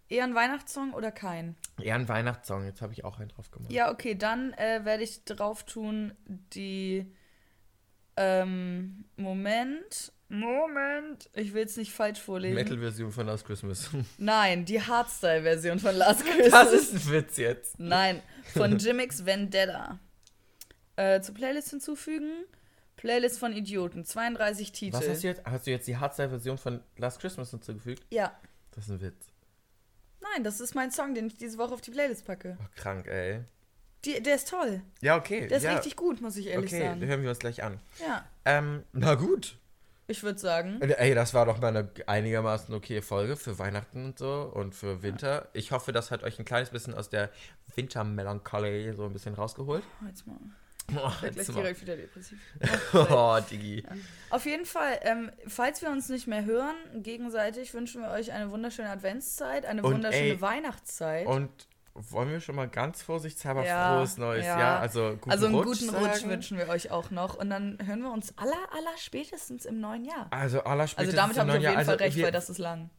[0.09, 1.57] eher ein Weihnachtssong oder kein?
[1.81, 2.65] Eher ein Weihnachtssong.
[2.65, 3.73] Jetzt habe ich auch einen drauf gemacht.
[3.73, 7.13] Ja, okay, dann äh, werde ich drauf tun die
[8.17, 10.13] ähm, Moment.
[10.29, 11.29] Moment.
[11.33, 12.55] Ich will es nicht falsch vorlesen.
[12.55, 13.91] Metal-Version von Last Christmas.
[14.19, 16.51] Nein, die Hardstyle-Version von Last Christmas.
[16.51, 17.81] Das ist ein Witz jetzt.
[17.81, 19.99] Nein, von Jimmix Vendetta.
[20.99, 22.45] Äh, zur Playlist hinzufügen.
[22.97, 24.05] Playlist von Idioten.
[24.05, 24.97] 32 Titel.
[24.97, 25.43] Was hast du jetzt?
[25.45, 28.05] Hast du jetzt die Hardstyle-Version von Last Christmas hinzugefügt?
[28.11, 28.37] Ja.
[28.73, 29.27] Das ist ein Witz.
[30.21, 32.59] Nein, das ist mein Song, den ich diese Woche auf die Playlist packe.
[32.61, 33.45] Oh, krank, ey.
[34.05, 34.83] Die, der ist toll.
[35.01, 35.47] Ja, okay.
[35.47, 35.75] Der ist ja.
[35.75, 37.01] richtig gut, muss ich ehrlich Okay, sagen.
[37.07, 37.79] hören wir uns gleich an.
[38.05, 39.57] Ja, Ähm, na gut.
[40.09, 40.81] ich würde sagen.
[40.83, 45.03] Ey, das war doch mal eine einigermaßen okay Folge für Weihnachten und so und für
[45.03, 45.49] Winter.
[45.53, 47.31] Ich hoffe, das hat euch ein kleines bisschen aus der
[47.77, 49.85] Wintermelancholie so ein bisschen rausgeholt.
[50.07, 50.37] Jetzt mal.
[50.97, 52.39] Oh, gleich direkt wieder depressiv.
[52.95, 53.85] oh Digi.
[54.31, 58.51] Auf jeden Fall, ähm, falls wir uns nicht mehr hören, gegenseitig wünschen wir euch eine
[58.51, 61.27] wunderschöne Adventszeit, eine Und, wunderschöne ey, Weihnachtszeit.
[61.27, 61.51] Und
[61.95, 64.59] wollen wir schon mal ganz vorsichtshalber Ja, frohes Neues ja.
[64.59, 64.81] Jahr?
[64.81, 66.31] Also guten also einen Rutsch guten Rutsch sagen.
[66.31, 67.35] wünschen wir euch auch noch.
[67.35, 70.29] Und dann hören wir uns aller, aller spätestens im neuen Jahr.
[70.31, 71.85] Also aller Also spätestens damit im haben wir auf jeden Jahr.
[71.85, 72.91] Fall Also recht, weil das ist lang.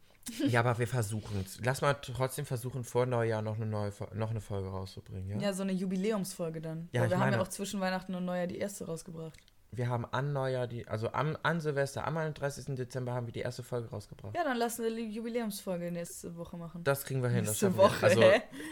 [0.48, 1.60] Ja, aber wir versuchen es.
[1.64, 5.38] Lass mal trotzdem versuchen, vor Neujahr noch eine neue noch eine Folge rauszubringen, ja?
[5.40, 6.90] Ja, so eine Jubiläumsfolge dann.
[6.92, 9.38] Ja, Weil wir haben ja auch zwischen Weihnachten und Neujahr die erste rausgebracht.
[9.72, 12.76] Wir haben an Neujahr die, also am, an Silvester, am 31.
[12.76, 14.36] Dezember haben wir die erste Folge rausgebracht.
[14.36, 16.84] Ja, dann lass eine Jubiläumsfolge nächste Woche machen.
[16.84, 17.46] Das kriegen wir hin.
[17.46, 17.84] Das Nächste wir.
[17.84, 18.22] Woche, Also,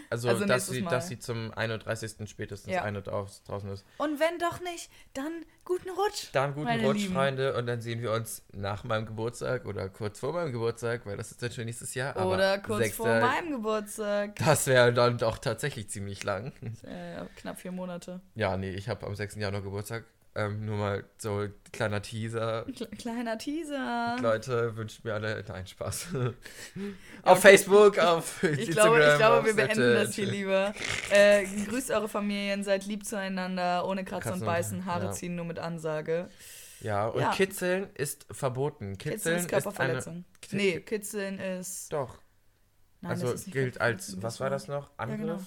[0.10, 0.90] also, Also dass, sie, Mal.
[0.90, 2.28] dass sie zum 31.
[2.28, 2.82] spätestens Ja.
[2.82, 3.86] eine draußen ist.
[4.00, 6.30] Und wenn doch nicht, dann guten Rutsch.
[6.34, 7.14] Dann guten Meine Rutsch, Lieben.
[7.14, 7.56] Freunde.
[7.56, 11.30] Und dann sehen wir uns nach meinem Geburtstag oder kurz vor meinem Geburtstag, weil das
[11.30, 12.16] ist dann schon nächstes Jahr.
[12.18, 14.36] Aber Oder kurz sechster- vor meinem Geburtstag.
[14.38, 16.54] Das wäre dann doch tatsächlich ziemlich lang.
[16.84, 18.20] Äh, knapp vier Monate.
[18.34, 19.36] Ja, nee, ich habe am 6.
[19.36, 20.06] Januar Geburtstag.
[20.38, 22.64] Ähm, nur mal so kleiner Teaser.
[22.76, 24.18] Kle kleiner Teaser.
[24.22, 26.10] Leute, wünscht mir alle nein Spaß.
[27.24, 28.94] auf Facebook, auf Ich Instagram.
[28.94, 30.08] glaube, ich glaube wir beenden Snapchat.
[30.08, 30.74] das hier lieber.
[31.10, 35.12] Äh, grüßt eure Familien, seid lieb zueinander, ohne Kratzen und Beißen, Haare ja.
[35.12, 36.30] ziehen, nur mit Ansage.
[36.82, 37.32] Ja, und Ja.
[37.32, 39.00] Kitzeln ist verboten.
[39.00, 40.26] Kitzeln Kitzeln, ist Körperverletzung.
[40.44, 41.92] Ist eine, nee, Kitzeln ist.
[41.92, 42.20] Doch.
[43.02, 44.92] Nein, also das ist nicht gilt als, was war das noch?
[44.98, 45.20] Angriff?
[45.20, 45.40] genau.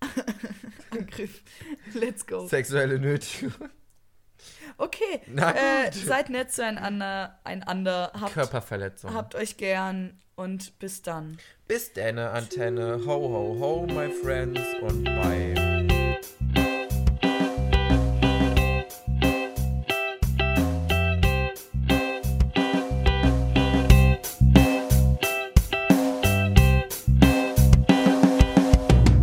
[0.90, 1.42] Angriff.
[1.92, 2.46] Let's go.
[2.46, 3.52] Sexuelle Nötigung.
[4.78, 9.14] Okay, äh, seid nett zueinander, einander, habt, Körperverletzung.
[9.14, 11.38] habt euch gern und bis dann.
[11.68, 13.00] Bis denne, Antenne.
[13.06, 14.60] Ho, ho, ho, my friends.
[14.80, 15.69] Und bye.